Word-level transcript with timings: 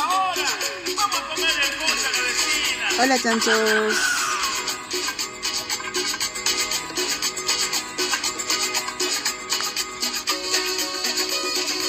Ahora, 0.00 0.48
vamos 0.96 1.18
a 1.18 1.22
comer 1.28 1.50
el 1.50 1.74
vecina. 2.22 2.86
Hola 3.02 3.18
chanchos. 3.18 3.94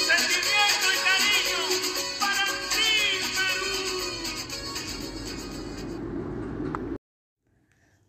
Sentimiento 0.06 0.86
y 0.90 0.98
cariño 1.06 1.60
para 2.18 2.44
ti, 2.70 2.90
Perú. 3.36 3.70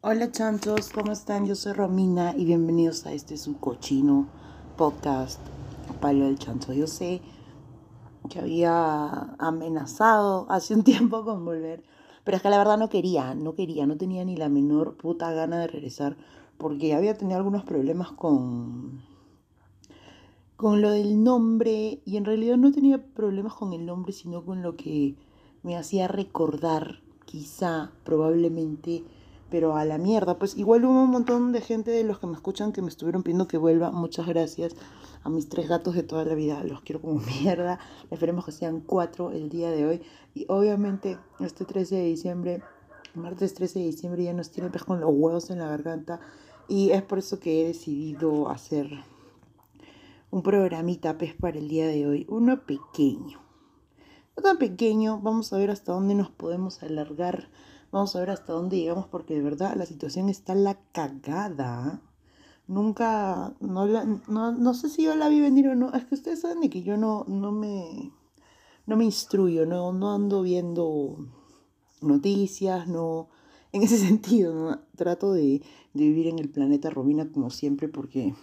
Hola 0.01 0.31
chanchos, 0.31 0.89
¿cómo 0.89 1.11
están? 1.11 1.45
Yo 1.45 1.55
soy 1.55 1.73
Romina 1.73 2.33
y 2.35 2.45
bienvenidos 2.45 3.05
a 3.05 3.13
este 3.13 3.37
su 3.37 3.59
cochino 3.59 4.27
podcast 4.77 5.39
Palo 5.99 6.25
del 6.25 6.39
Chancho. 6.39 6.73
Yo 6.73 6.87
sé 6.87 7.21
que 8.31 8.39
había 8.39 9.35
amenazado 9.37 10.47
hace 10.49 10.73
un 10.73 10.83
tiempo 10.91 11.23
con 11.23 11.45
volver, 11.45 11.83
pero 12.23 12.37
es 12.37 12.43
que 12.43 12.49
la 12.49 12.57
verdad 12.57 12.77
no 12.77 12.89
quería, 12.89 13.35
no 13.35 13.53
quería, 13.53 13.85
no 13.85 13.97
tenía 13.97 14.23
ni 14.25 14.37
la 14.37 14.49
menor 14.49 14.95
puta 14.95 15.31
gana 15.31 15.59
de 15.59 15.67
regresar 15.67 16.15
porque 16.57 16.93
había 16.93 17.17
tenido 17.17 17.37
algunos 17.37 17.63
problemas 17.63 18.11
con 18.11 19.01
con 20.61 20.79
lo 20.79 20.91
del 20.91 21.23
nombre 21.23 22.01
y 22.05 22.17
en 22.17 22.25
realidad 22.25 22.55
no 22.55 22.71
tenía 22.71 23.03
problemas 23.03 23.55
con 23.55 23.73
el 23.73 23.83
nombre, 23.83 24.13
sino 24.13 24.45
con 24.45 24.61
lo 24.61 24.75
que 24.77 25.15
me 25.63 25.75
hacía 25.75 26.07
recordar, 26.07 27.01
quizá, 27.25 27.91
probablemente, 28.03 29.03
pero 29.51 29.75
a 29.75 29.85
la 29.85 29.99
mierda. 29.99 30.39
Pues 30.39 30.57
igual 30.57 30.85
hubo 30.85 31.03
un 31.03 31.11
montón 31.11 31.51
de 31.51 31.61
gente 31.61 31.91
de 31.91 32.03
los 32.03 32.17
que 32.17 32.25
me 32.25 32.33
escuchan 32.33 32.71
que 32.71 32.81
me 32.81 32.87
estuvieron 32.87 33.21
pidiendo 33.21 33.47
que 33.47 33.57
vuelva. 33.57 33.91
Muchas 33.91 34.25
gracias 34.25 34.75
a 35.23 35.29
mis 35.29 35.49
tres 35.49 35.69
gatos 35.69 35.93
de 35.93 36.01
toda 36.01 36.25
la 36.25 36.33
vida. 36.33 36.63
Los 36.63 36.81
quiero 36.81 37.01
como 37.01 37.19
mierda. 37.41 37.77
Esperemos 38.09 38.45
que 38.45 38.53
sean 38.53 38.79
cuatro 38.79 39.31
el 39.31 39.49
día 39.49 39.69
de 39.69 39.85
hoy. 39.85 40.01
Y 40.33 40.45
obviamente 40.47 41.19
este 41.39 41.65
13 41.65 41.95
de 41.97 42.05
diciembre, 42.05 42.63
martes 43.13 43.53
13 43.53 43.79
de 43.79 43.85
diciembre, 43.85 44.23
ya 44.23 44.33
nos 44.33 44.49
tiene 44.49 44.69
pez 44.69 44.85
con 44.85 44.99
los 44.99 45.11
huevos 45.13 45.51
en 45.51 45.59
la 45.59 45.67
garganta. 45.67 46.21
Y 46.67 46.91
es 46.91 47.03
por 47.03 47.19
eso 47.19 47.39
que 47.39 47.61
he 47.61 47.67
decidido 47.67 48.49
hacer 48.49 48.89
un 50.31 50.41
programita 50.41 51.17
pues 51.17 51.33
para 51.35 51.59
el 51.59 51.67
día 51.67 51.87
de 51.87 52.07
hoy, 52.07 52.25
uno 52.29 52.61
pequeño. 52.65 53.41
No 54.37 54.43
tan 54.43 54.57
pequeño, 54.57 55.19
vamos 55.19 55.51
a 55.51 55.57
ver 55.57 55.69
hasta 55.69 55.91
dónde 55.91 56.15
nos 56.15 56.29
podemos 56.29 56.81
alargar, 56.81 57.49
vamos 57.91 58.15
a 58.15 58.19
ver 58.19 58.29
hasta 58.31 58.53
dónde 58.53 58.77
llegamos 58.77 59.07
porque 59.07 59.35
de 59.35 59.41
verdad 59.41 59.75
la 59.75 59.85
situación 59.85 60.29
está 60.29 60.55
la 60.55 60.79
cagada. 60.93 62.01
Nunca, 62.67 63.53
no, 63.61 63.85
la- 63.87 64.05
no, 64.05 64.51
no 64.53 64.73
sé 64.75 64.89
si 64.89 65.03
yo 65.03 65.15
la 65.15 65.29
vi 65.29 65.41
venir 65.41 65.67
o 65.69 65.75
no, 65.75 65.93
es 65.93 66.05
que 66.05 66.15
ustedes 66.15 66.41
saben 66.41 66.61
de 66.61 66.69
que 66.69 66.83
yo 66.83 66.97
no, 66.97 67.25
no 67.27 67.51
me, 67.51 68.11
no 68.87 68.97
me 68.97 69.05
instruyo, 69.05 69.65
no, 69.65 69.93
no 69.93 70.13
ando 70.13 70.41
viendo 70.43 71.17
noticias, 72.01 72.87
no, 72.87 73.29
en 73.71 73.83
ese 73.83 73.97
sentido, 74.07 74.53
¿no? 74.55 74.79
trato 74.95 75.33
de, 75.33 75.61
de 75.93 76.03
vivir 76.03 76.27
en 76.27 76.39
el 76.39 76.49
planeta 76.49 76.89
Romina 76.89 77.29
como 77.31 77.49
siempre 77.49 77.87
porque 77.89 78.33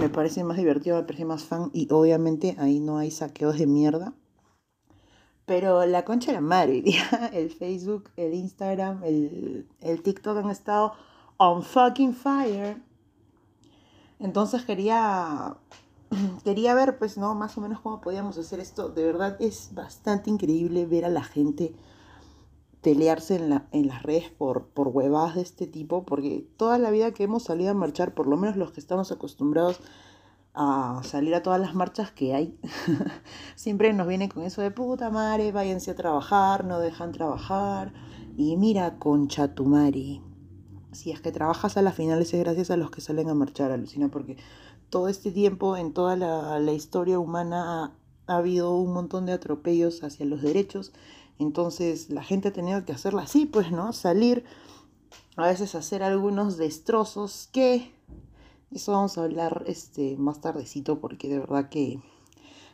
me 0.00 0.08
parece 0.08 0.44
más 0.44 0.56
divertido, 0.58 0.96
me 0.96 1.04
parece 1.04 1.24
más 1.24 1.44
fan 1.44 1.70
y 1.72 1.88
obviamente 1.92 2.56
ahí 2.58 2.80
no 2.80 2.98
hay 2.98 3.10
saqueos 3.10 3.58
de 3.58 3.66
mierda. 3.66 4.14
Pero 5.46 5.86
la 5.86 6.04
concha 6.04 6.32
de 6.32 6.34
la 6.34 6.40
madre, 6.40 6.82
el 7.32 7.50
Facebook, 7.50 8.10
el 8.16 8.34
Instagram, 8.34 9.02
el, 9.04 9.68
el 9.80 10.02
TikTok 10.02 10.38
han 10.38 10.50
estado 10.50 10.92
on 11.38 11.62
fucking 11.62 12.14
fire. 12.14 12.82
Entonces 14.18 14.64
quería, 14.64 15.56
quería 16.44 16.74
ver, 16.74 16.98
pues, 16.98 17.16
¿no? 17.16 17.34
Más 17.34 17.56
o 17.56 17.60
menos 17.60 17.80
cómo 17.80 18.00
podíamos 18.00 18.38
hacer 18.38 18.60
esto. 18.60 18.88
De 18.88 19.04
verdad 19.04 19.36
es 19.40 19.70
bastante 19.74 20.30
increíble 20.30 20.84
ver 20.86 21.04
a 21.04 21.10
la 21.10 21.22
gente 21.22 21.74
pelearse 22.82 23.34
en, 23.34 23.50
la, 23.50 23.66
en 23.72 23.88
las 23.88 24.04
redes 24.04 24.30
por, 24.30 24.66
por 24.68 24.88
huevadas 24.88 25.34
de 25.34 25.42
este 25.42 25.66
tipo, 25.66 26.04
porque 26.04 26.46
toda 26.56 26.78
la 26.78 26.90
vida 26.90 27.10
que 27.12 27.24
hemos 27.24 27.42
salido 27.42 27.72
a 27.72 27.74
marchar, 27.74 28.14
por 28.14 28.28
lo 28.28 28.36
menos 28.36 28.56
los 28.56 28.70
que 28.70 28.80
estamos 28.80 29.10
acostumbrados 29.10 29.80
a 30.56 31.02
salir 31.04 31.34
a 31.34 31.42
todas 31.42 31.60
las 31.60 31.74
marchas 31.74 32.10
que 32.10 32.34
hay, 32.34 32.58
siempre 33.56 33.92
nos 33.92 34.08
vienen 34.08 34.30
con 34.30 34.42
eso 34.42 34.62
de 34.62 34.70
puta 34.70 35.10
madre, 35.10 35.52
váyanse 35.52 35.90
a 35.90 35.94
trabajar, 35.94 36.64
no 36.64 36.80
dejan 36.80 37.12
trabajar, 37.12 37.92
y 38.36 38.56
mira, 38.56 38.98
concha 38.98 39.54
tu. 39.54 39.66
Si 40.92 41.10
es 41.10 41.20
que 41.20 41.30
trabajas 41.30 41.76
a 41.76 41.82
las 41.82 41.94
finales 41.94 42.32
es 42.32 42.40
gracias 42.40 42.70
a 42.70 42.76
los 42.78 42.90
que 42.90 43.02
salen 43.02 43.28
a 43.28 43.34
marchar, 43.34 43.70
alucina, 43.70 44.08
porque 44.08 44.38
todo 44.88 45.08
este 45.08 45.30
tiempo, 45.30 45.76
en 45.76 45.92
toda 45.92 46.16
la, 46.16 46.58
la 46.58 46.72
historia 46.72 47.18
humana, 47.18 47.84
ha, 47.84 47.92
ha 48.26 48.36
habido 48.38 48.74
un 48.76 48.92
montón 48.92 49.26
de 49.26 49.32
atropellos 49.32 50.02
hacia 50.02 50.26
los 50.26 50.42
derechos. 50.42 50.92
Entonces 51.38 52.10
la 52.10 52.22
gente 52.22 52.48
ha 52.48 52.52
tenido 52.52 52.84
que 52.84 52.92
hacerla 52.92 53.22
así, 53.22 53.46
pues, 53.46 53.70
¿no? 53.70 53.92
Salir, 53.92 54.44
a 55.36 55.46
veces 55.46 55.74
hacer 55.74 56.02
algunos 56.02 56.56
destrozos 56.56 57.48
que... 57.52 57.92
Eso 58.70 58.92
vamos 58.92 59.16
a 59.16 59.24
hablar 59.24 59.64
este, 59.66 60.16
más 60.16 60.40
tardecito 60.40 61.00
porque 61.00 61.28
de 61.28 61.38
verdad 61.38 61.68
que 61.68 62.00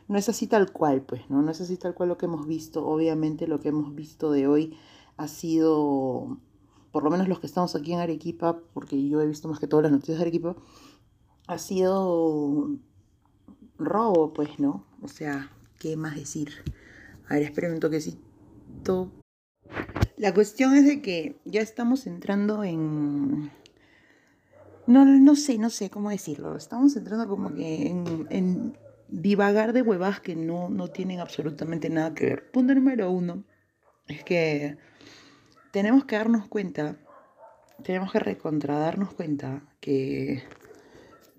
no 0.07 0.17
es 0.17 0.27
así 0.29 0.47
tal 0.47 0.71
cual, 0.71 1.01
pues, 1.01 1.29
¿no? 1.29 1.41
No 1.41 1.51
es 1.51 1.61
así 1.61 1.77
tal 1.77 1.93
cual 1.93 2.09
lo 2.09 2.17
que 2.17 2.25
hemos 2.25 2.47
visto. 2.47 2.85
Obviamente 2.85 3.47
lo 3.47 3.59
que 3.59 3.69
hemos 3.69 3.95
visto 3.95 4.31
de 4.31 4.47
hoy 4.47 4.77
ha 5.17 5.27
sido, 5.27 6.39
por 6.91 7.03
lo 7.03 7.09
menos 7.09 7.27
los 7.27 7.39
que 7.39 7.47
estamos 7.47 7.75
aquí 7.75 7.93
en 7.93 7.99
Arequipa, 7.99 8.59
porque 8.73 9.07
yo 9.07 9.21
he 9.21 9.27
visto 9.27 9.47
más 9.47 9.59
que 9.59 9.67
todas 9.67 9.83
las 9.83 9.91
noticias 9.91 10.17
de 10.17 10.23
Arequipa, 10.23 10.55
ha 11.47 11.57
sido 11.57 12.69
robo, 13.77 14.33
pues, 14.33 14.59
¿no? 14.59 14.85
O 15.01 15.07
sea, 15.07 15.51
¿qué 15.79 15.95
más 15.95 16.15
decir? 16.15 16.51
A 17.27 17.35
ver, 17.35 17.43
esperen 17.43 17.73
un 17.73 17.79
toquecito. 17.79 19.11
La 20.17 20.33
cuestión 20.33 20.75
es 20.75 20.85
de 20.85 21.01
que 21.01 21.39
ya 21.45 21.61
estamos 21.61 22.07
entrando 22.07 22.63
en... 22.63 23.51
No, 24.85 25.05
no 25.05 25.35
sé, 25.35 25.57
no 25.57 25.69
sé 25.69 25.89
cómo 25.89 26.09
decirlo. 26.09 26.55
Estamos 26.55 26.95
entrando 26.95 27.27
como 27.27 27.53
que 27.53 27.87
en, 27.87 28.27
en 28.29 28.77
divagar 29.07 29.73
de 29.73 29.81
huevadas 29.81 30.19
que 30.19 30.35
no, 30.35 30.69
no 30.69 30.87
tienen 30.89 31.19
absolutamente 31.19 31.89
nada 31.89 32.13
que 32.13 32.25
ver. 32.25 32.51
Punto 32.51 32.73
número 32.73 33.11
uno 33.11 33.43
es 34.07 34.23
que 34.23 34.77
tenemos 35.71 36.05
que 36.05 36.15
darnos 36.15 36.47
cuenta, 36.47 36.97
tenemos 37.83 38.11
que 38.11 38.19
recontradarnos 38.19 39.13
cuenta 39.13 39.63
que 39.79 40.43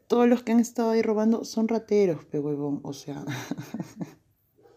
todos 0.07 0.29
los 0.29 0.43
que 0.43 0.53
han 0.53 0.61
estado 0.61 0.91
ahí 0.91 1.03
robando 1.03 1.45
son 1.45 1.69
rateros, 1.69 2.25
pe 2.25 2.39
huevón. 2.39 2.81
O 2.85 2.93
sea, 2.93 3.25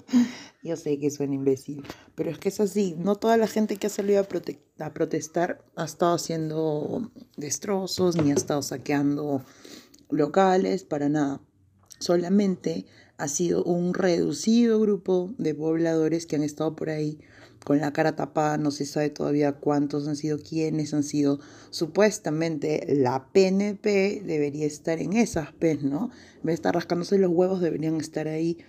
yo 0.67 0.75
sé 0.75 0.99
que 0.99 1.09
suena 1.09 1.35
imbécil, 1.35 1.83
pero 2.15 2.29
es 2.29 2.37
que 2.37 2.49
es 2.49 2.59
así. 2.59 2.95
No 2.97 3.15
toda 3.15 3.37
la 3.37 3.47
gente 3.47 3.77
que 3.77 3.87
ha 3.87 3.89
salido 3.89 4.19
a, 4.21 4.27
prote- 4.27 4.59
a 4.79 4.93
protestar 4.93 5.63
ha 5.75 5.85
estado 5.85 6.15
haciendo 6.15 7.11
destrozos 7.37 8.15
ni 8.15 8.31
ha 8.31 8.35
estado 8.35 8.61
saqueando 8.61 9.43
locales, 10.09 10.83
para 10.83 11.09
nada. 11.09 11.41
Solamente 11.99 12.85
ha 13.17 13.27
sido 13.27 13.63
un 13.63 13.93
reducido 13.93 14.79
grupo 14.79 15.33
de 15.37 15.55
pobladores 15.55 16.25
que 16.27 16.35
han 16.35 16.43
estado 16.43 16.75
por 16.75 16.89
ahí 16.89 17.19
con 17.65 17.79
la 17.79 17.91
cara 17.91 18.15
tapada, 18.15 18.57
no 18.57 18.71
se 18.71 18.85
sabe 18.85 19.09
todavía 19.09 19.53
cuántos 19.53 20.07
han 20.07 20.15
sido, 20.15 20.37
quiénes 20.37 20.93
han 20.93 21.03
sido. 21.03 21.39
Supuestamente 21.71 22.85
la 22.95 23.27
PNP 23.33 24.21
debería 24.23 24.65
estar 24.67 25.01
en 25.01 25.13
esas 25.13 25.51
PES, 25.53 25.83
¿no? 25.83 26.11
En 26.35 26.43
vez 26.43 26.45
de 26.45 26.53
estar 26.53 26.75
rascándose 26.75 27.17
los 27.17 27.31
huevos, 27.31 27.59
deberían 27.59 27.99
estar 27.99 28.27
ahí 28.27 28.59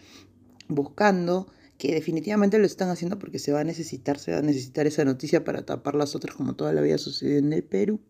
buscando, 0.68 1.46
que 1.78 1.94
definitivamente 1.94 2.58
lo 2.58 2.66
están 2.66 2.90
haciendo 2.90 3.18
porque 3.18 3.38
se 3.38 3.52
va 3.52 3.60
a 3.60 3.64
necesitar, 3.64 4.18
se 4.18 4.32
va 4.32 4.38
a 4.38 4.42
necesitar 4.42 4.86
esa 4.86 5.04
noticia 5.04 5.44
para 5.44 5.64
tapar 5.64 5.94
las 5.94 6.14
otras 6.16 6.34
como 6.34 6.56
toda 6.56 6.72
la 6.72 6.80
vida 6.80 6.98
sucedió 6.98 7.38
en 7.38 7.52
el 7.52 7.62
Perú. 7.62 8.00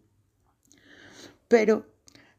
Pero 1.48 1.86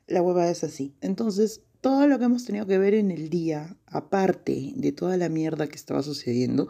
la 0.08 0.22
hueva 0.24 0.50
es 0.50 0.64
así. 0.64 0.96
Entonces, 1.02 1.62
todo 1.82 2.08
lo 2.08 2.18
que 2.18 2.26
hemos 2.26 2.46
tenido 2.46 2.66
que 2.66 2.80
ver 2.80 2.96
en 2.96 3.12
el 3.12 3.30
día, 3.30 3.78
aparte 3.86 4.74
de 4.76 4.92
toda 4.92 5.18
la 5.18 5.30
mierda 5.30 5.68
que 5.68 5.76
estaba 5.76 6.02
sucediendo, 6.02 6.68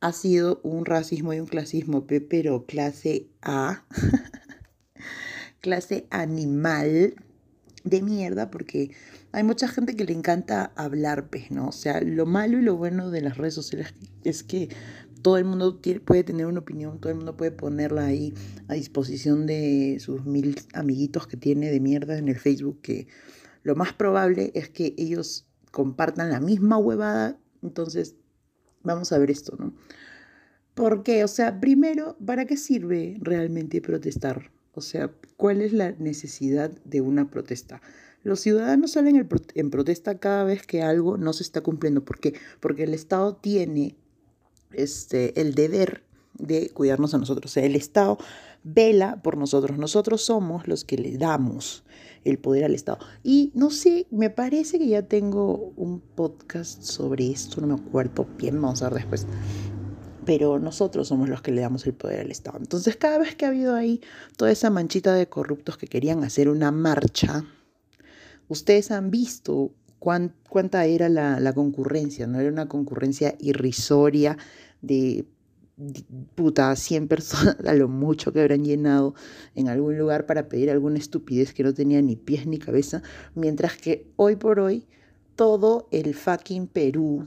ha 0.00 0.12
sido 0.12 0.60
un 0.62 0.84
racismo 0.84 1.34
y 1.34 1.40
un 1.40 1.46
clasismo, 1.46 2.06
pe, 2.06 2.20
pero 2.20 2.64
clase 2.64 3.28
A, 3.42 3.84
clase 5.60 6.06
animal 6.10 7.16
de 7.82 8.02
mierda, 8.02 8.50
porque 8.50 8.92
hay 9.36 9.44
mucha 9.44 9.68
gente 9.68 9.94
que 9.94 10.06
le 10.06 10.14
encanta 10.14 10.72
hablar, 10.76 11.28
pues, 11.28 11.50
¿no? 11.50 11.68
O 11.68 11.72
sea, 11.72 12.00
lo 12.00 12.24
malo 12.24 12.58
y 12.58 12.62
lo 12.62 12.74
bueno 12.74 13.10
de 13.10 13.20
las 13.20 13.36
redes 13.36 13.52
sociales 13.52 13.92
es 14.24 14.42
que 14.42 14.70
todo 15.20 15.36
el 15.36 15.44
mundo 15.44 15.78
puede 16.06 16.24
tener 16.24 16.46
una 16.46 16.60
opinión, 16.60 16.98
todo 17.00 17.10
el 17.10 17.16
mundo 17.16 17.36
puede 17.36 17.50
ponerla 17.50 18.06
ahí 18.06 18.32
a 18.68 18.72
disposición 18.72 19.44
de 19.44 19.98
sus 20.00 20.24
mil 20.24 20.58
amiguitos 20.72 21.26
que 21.26 21.36
tiene 21.36 21.70
de 21.70 21.80
mierda 21.80 22.16
en 22.16 22.28
el 22.28 22.38
Facebook, 22.38 22.80
que 22.80 23.08
lo 23.62 23.76
más 23.76 23.92
probable 23.92 24.52
es 24.54 24.70
que 24.70 24.94
ellos 24.96 25.46
compartan 25.70 26.30
la 26.30 26.40
misma 26.40 26.78
huevada, 26.78 27.38
entonces 27.62 28.14
vamos 28.84 29.12
a 29.12 29.18
ver 29.18 29.30
esto, 29.30 29.54
¿no? 29.58 29.74
Porque, 30.72 31.24
o 31.24 31.28
sea, 31.28 31.60
primero, 31.60 32.16
¿para 32.24 32.46
qué 32.46 32.56
sirve 32.56 33.18
realmente 33.20 33.82
protestar? 33.82 34.50
O 34.72 34.80
sea, 34.80 35.12
¿cuál 35.36 35.60
es 35.60 35.74
la 35.74 35.92
necesidad 35.92 36.70
de 36.86 37.02
una 37.02 37.30
protesta? 37.30 37.82
Los 38.26 38.40
ciudadanos 38.40 38.90
salen 38.90 39.14
en 39.14 39.28
pro- 39.28 39.40
en 39.54 39.70
protesta 39.70 40.18
cada 40.18 40.42
vez 40.42 40.66
que 40.66 40.82
algo 40.82 41.16
no 41.16 41.32
se 41.32 41.44
está 41.44 41.60
cumpliendo. 41.60 42.04
¿Por 42.04 42.18
qué? 42.18 42.34
Porque 42.58 42.82
el 42.82 42.92
Estado 42.92 43.36
tiene 43.36 43.94
este, 44.72 45.40
el 45.40 45.54
deber 45.54 46.02
de 46.36 46.70
cuidarnos 46.70 47.14
a 47.14 47.18
nosotros. 47.18 47.52
O 47.52 47.54
sea, 47.54 47.64
el 47.64 47.76
Estado 47.76 48.18
vela 48.64 49.22
por 49.22 49.36
nosotros. 49.36 49.78
Nosotros 49.78 50.22
somos 50.22 50.66
los 50.66 50.84
que 50.84 50.98
le 50.98 51.16
damos 51.16 51.84
el 52.24 52.38
poder 52.38 52.64
al 52.64 52.74
Estado. 52.74 52.98
Y 53.22 53.52
no 53.54 53.70
sé, 53.70 54.08
me 54.10 54.28
parece 54.28 54.80
que 54.80 54.88
ya 54.88 55.02
tengo 55.02 55.72
un 55.76 56.00
podcast 56.00 56.82
sobre 56.82 57.30
esto, 57.30 57.60
no 57.60 57.68
me 57.68 57.74
acuerdo 57.74 58.26
bien, 58.36 58.60
vamos 58.60 58.82
a 58.82 58.88
ver 58.88 58.98
después. 58.98 59.24
Pero 60.24 60.58
nosotros 60.58 61.06
somos 61.06 61.28
los 61.28 61.42
que 61.42 61.52
le 61.52 61.60
damos 61.60 61.86
el 61.86 61.94
poder 61.94 62.18
al 62.18 62.32
Estado. 62.32 62.58
Entonces, 62.58 62.96
cada 62.96 63.18
vez 63.18 63.36
que 63.36 63.44
ha 63.44 63.50
habido 63.50 63.76
ahí 63.76 64.00
toda 64.36 64.50
esa 64.50 64.68
manchita 64.70 65.14
de 65.14 65.28
corruptos 65.28 65.78
que 65.78 65.86
querían 65.86 66.24
hacer 66.24 66.48
una 66.48 66.72
marcha, 66.72 67.44
ustedes 68.48 68.90
han 68.90 69.10
visto 69.10 69.72
cuánta 69.98 70.84
era 70.84 71.08
la, 71.08 71.52
concurrencia, 71.52 72.26
¿no? 72.26 72.38
Era 72.38 72.50
una 72.50 72.68
concurrencia 72.68 73.34
irrisoria 73.40 74.36
de 74.82 75.26
puta, 76.34 76.74
100 76.74 77.08
personas 77.08 77.56
a 77.66 77.74
lo 77.74 77.88
mucho 77.88 78.32
que 78.32 78.40
habrán 78.40 78.64
llenado 78.64 79.14
en 79.54 79.68
algún 79.68 79.98
lugar 79.98 80.26
para 80.26 80.48
pedir 80.48 80.70
alguna 80.70 80.98
estupidez 80.98 81.52
que 81.52 81.62
no 81.62 81.74
tenía 81.74 82.00
ni 82.00 82.16
pies 82.16 82.46
ni 82.46 82.58
cabeza, 82.58 83.02
mientras 83.34 83.76
que 83.76 84.06
hoy 84.16 84.36
por 84.36 84.60
hoy 84.60 84.86
todo 85.34 85.86
el 85.90 86.14
fucking 86.14 86.66
Perú, 86.66 87.26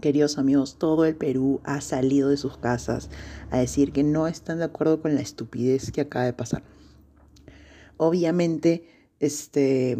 queridos 0.00 0.38
amigos, 0.38 0.78
todo 0.78 1.04
el 1.04 1.16
Perú 1.16 1.60
ha 1.64 1.82
salido 1.82 2.30
de 2.30 2.38
sus 2.38 2.56
casas 2.56 3.10
a 3.50 3.58
decir 3.58 3.92
que 3.92 4.02
no 4.02 4.26
están 4.26 4.58
de 4.58 4.64
acuerdo 4.64 5.02
con 5.02 5.14
la 5.14 5.20
estupidez 5.20 5.90
que 5.90 6.00
acaba 6.00 6.24
de 6.24 6.32
pasar. 6.32 6.62
Obviamente, 7.98 8.84
este, 9.18 9.96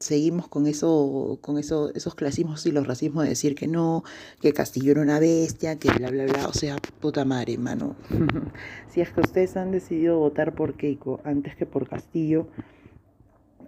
seguimos 0.00 0.48
con 0.48 0.66
eso, 0.66 1.38
con 1.40 1.58
eso, 1.58 1.92
esos 1.94 2.14
clasismos 2.14 2.66
y 2.66 2.72
los 2.72 2.86
racismos 2.86 3.24
de 3.24 3.30
decir 3.30 3.54
que 3.54 3.68
no, 3.68 4.02
que 4.40 4.52
Castillo 4.52 4.92
era 4.92 5.02
una 5.02 5.20
bestia, 5.20 5.78
que 5.78 5.90
bla 5.90 6.10
bla 6.10 6.24
bla, 6.24 6.48
o 6.48 6.52
sea, 6.52 6.76
puta 7.00 7.24
madre, 7.24 7.58
mano. 7.58 7.96
si 8.92 9.00
es 9.00 9.10
que 9.10 9.20
ustedes 9.20 9.56
han 9.56 9.70
decidido 9.70 10.18
votar 10.18 10.54
por 10.54 10.74
Keiko 10.74 11.20
antes 11.24 11.54
que 11.54 11.64
por 11.64 11.88
Castillo, 11.88 12.48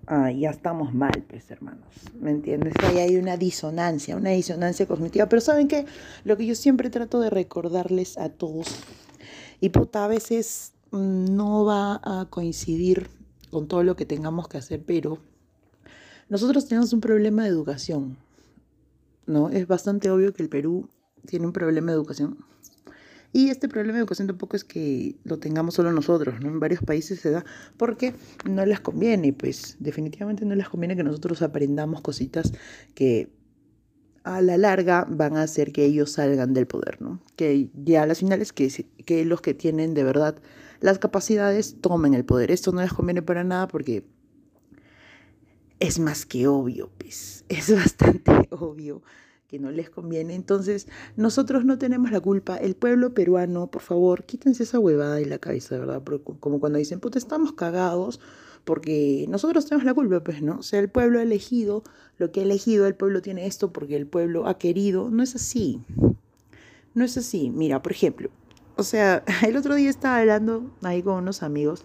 ah, 0.08 0.32
ya 0.32 0.50
estamos 0.50 0.92
mal, 0.92 1.24
pues 1.28 1.48
hermanos, 1.50 1.86
¿me 2.20 2.32
entiendes? 2.32 2.74
Ahí 2.82 2.98
hay 2.98 3.16
una 3.16 3.36
disonancia, 3.36 4.16
una 4.16 4.30
disonancia 4.30 4.86
cognitiva, 4.86 5.28
pero 5.28 5.40
¿saben 5.40 5.68
qué? 5.68 5.86
Lo 6.24 6.36
que 6.36 6.46
yo 6.46 6.56
siempre 6.56 6.90
trato 6.90 7.20
de 7.20 7.30
recordarles 7.30 8.18
a 8.18 8.30
todos, 8.30 8.66
y 9.60 9.68
puta, 9.68 10.04
a 10.04 10.08
veces 10.08 10.72
mm, 10.90 11.36
no 11.36 11.64
va 11.64 12.00
a 12.02 12.26
coincidir 12.30 13.17
con 13.50 13.68
todo 13.68 13.82
lo 13.82 13.96
que 13.96 14.06
tengamos 14.06 14.48
que 14.48 14.58
hacer, 14.58 14.82
pero 14.84 15.18
nosotros 16.28 16.66
tenemos 16.66 16.92
un 16.92 17.00
problema 17.00 17.44
de 17.44 17.48
educación, 17.48 18.16
¿no? 19.26 19.50
Es 19.50 19.66
bastante 19.66 20.10
obvio 20.10 20.32
que 20.32 20.42
el 20.42 20.48
Perú 20.48 20.88
tiene 21.26 21.46
un 21.46 21.52
problema 21.52 21.92
de 21.92 21.96
educación. 21.96 22.38
Y 23.32 23.50
este 23.50 23.68
problema 23.68 23.94
de 23.94 24.00
educación 24.00 24.26
tampoco 24.26 24.56
es 24.56 24.64
que 24.64 25.16
lo 25.24 25.38
tengamos 25.38 25.74
solo 25.74 25.92
nosotros, 25.92 26.40
¿no? 26.40 26.48
En 26.48 26.60
varios 26.60 26.82
países 26.82 27.20
se 27.20 27.30
da 27.30 27.44
porque 27.76 28.14
no 28.48 28.64
les 28.64 28.80
conviene, 28.80 29.32
pues 29.32 29.76
definitivamente 29.80 30.44
no 30.46 30.54
les 30.54 30.68
conviene 30.68 30.96
que 30.96 31.04
nosotros 31.04 31.42
aprendamos 31.42 32.00
cositas 32.00 32.52
que 32.94 33.30
a 34.24 34.42
la 34.42 34.56
larga 34.56 35.06
van 35.08 35.36
a 35.36 35.42
hacer 35.42 35.72
que 35.72 35.84
ellos 35.84 36.12
salgan 36.12 36.54
del 36.54 36.66
poder, 36.66 37.00
¿no? 37.00 37.20
Que 37.36 37.70
ya 37.74 38.02
a 38.02 38.06
las 38.06 38.18
finales 38.18 38.52
que, 38.52 38.70
que 39.04 39.24
los 39.24 39.40
que 39.40 39.54
tienen 39.54 39.94
de 39.94 40.04
verdad 40.04 40.36
las 40.80 40.98
capacidades 40.98 41.80
tomen 41.80 42.14
el 42.14 42.24
poder. 42.24 42.50
Esto 42.50 42.72
no 42.72 42.80
les 42.80 42.92
conviene 42.92 43.22
para 43.22 43.44
nada 43.44 43.68
porque 43.68 44.04
es 45.80 45.98
más 45.98 46.26
que 46.26 46.46
obvio, 46.46 46.90
pues. 46.98 47.44
Es 47.48 47.74
bastante 47.74 48.30
obvio 48.50 49.02
que 49.48 49.58
no 49.58 49.70
les 49.70 49.88
conviene. 49.88 50.34
Entonces, 50.34 50.86
nosotros 51.16 51.64
no 51.64 51.78
tenemos 51.78 52.10
la 52.10 52.20
culpa. 52.20 52.56
El 52.56 52.76
pueblo 52.76 53.14
peruano, 53.14 53.70
por 53.70 53.80
favor, 53.80 54.24
quítense 54.24 54.64
esa 54.64 54.78
huevada 54.78 55.14
de 55.14 55.26
la 55.26 55.38
cabeza, 55.38 55.78
verdad. 55.78 56.02
Como 56.40 56.60
cuando 56.60 56.78
dicen, 56.78 57.00
puta, 57.00 57.18
estamos 57.18 57.52
cagados 57.52 58.20
porque 58.64 59.24
nosotros 59.30 59.64
tenemos 59.64 59.86
la 59.86 59.94
culpa, 59.94 60.22
pues, 60.22 60.42
¿no? 60.42 60.58
O 60.58 60.62
sea, 60.62 60.80
el 60.80 60.90
pueblo 60.90 61.20
ha 61.20 61.22
elegido 61.22 61.82
lo 62.18 62.30
que 62.30 62.40
ha 62.40 62.42
elegido, 62.42 62.86
el 62.86 62.94
pueblo 62.94 63.22
tiene 63.22 63.46
esto 63.46 63.72
porque 63.72 63.96
el 63.96 64.06
pueblo 64.06 64.46
ha 64.46 64.58
querido. 64.58 65.08
No 65.08 65.22
es 65.22 65.34
así. 65.34 65.80
No 66.92 67.04
es 67.04 67.16
así. 67.16 67.48
Mira, 67.48 67.80
por 67.80 67.92
ejemplo, 67.92 68.28
o 68.78 68.84
sea, 68.84 69.24
el 69.46 69.56
otro 69.56 69.74
día 69.74 69.90
estaba 69.90 70.18
hablando 70.18 70.70
ahí 70.82 71.02
con 71.02 71.16
unos 71.16 71.42
amigos 71.42 71.84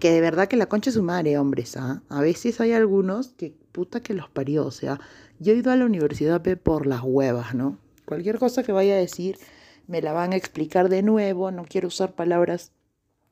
que 0.00 0.10
de 0.10 0.20
verdad 0.20 0.48
que 0.48 0.56
la 0.56 0.66
concha 0.66 0.90
es 0.90 0.94
su 0.94 1.02
madre, 1.02 1.38
hombres, 1.38 1.76
¿ah? 1.76 2.02
A 2.08 2.20
veces 2.20 2.60
hay 2.60 2.72
algunos 2.72 3.28
que 3.34 3.54
puta 3.70 4.00
que 4.00 4.14
los 4.14 4.28
parió, 4.28 4.66
o 4.66 4.72
sea, 4.72 5.00
yo 5.38 5.52
he 5.52 5.56
ido 5.56 5.70
a 5.70 5.76
la 5.76 5.86
universidad 5.86 6.42
por 6.58 6.86
las 6.86 7.02
huevas, 7.02 7.54
¿no? 7.54 7.78
Cualquier 8.04 8.38
cosa 8.38 8.64
que 8.64 8.72
vaya 8.72 8.94
a 8.94 8.98
decir 8.98 9.38
me 9.86 10.02
la 10.02 10.12
van 10.12 10.32
a 10.32 10.36
explicar 10.36 10.88
de 10.88 11.02
nuevo, 11.02 11.52
no 11.52 11.64
quiero 11.64 11.88
usar 11.88 12.14
palabras 12.14 12.72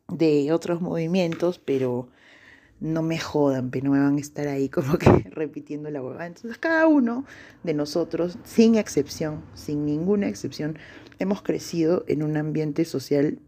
de 0.09 0.53
otros 0.53 0.81
movimientos, 0.81 1.59
pero 1.59 2.09
no 2.79 3.03
me 3.03 3.19
jodan, 3.19 3.71
pero 3.71 3.87
no 3.87 3.91
me 3.93 4.01
van 4.01 4.17
a 4.17 4.21
estar 4.21 4.47
ahí 4.47 4.69
como 4.69 4.97
que 4.99 5.11
repitiendo 5.31 5.91
la 5.91 6.01
hueva. 6.01 6.27
Entonces 6.27 6.59
cada 6.59 6.87
uno 6.87 7.25
de 7.65 7.75
nosotros, 7.75 8.39
sin 8.45 8.77
excepción, 8.77 9.43
sin 9.55 9.85
ninguna 9.85 10.29
excepción, 10.29 10.79
hemos 11.21 11.43
crecido 11.43 12.05
en 12.09 12.25
un 12.25 12.37
ambiente 12.37 12.85
social 12.85 13.39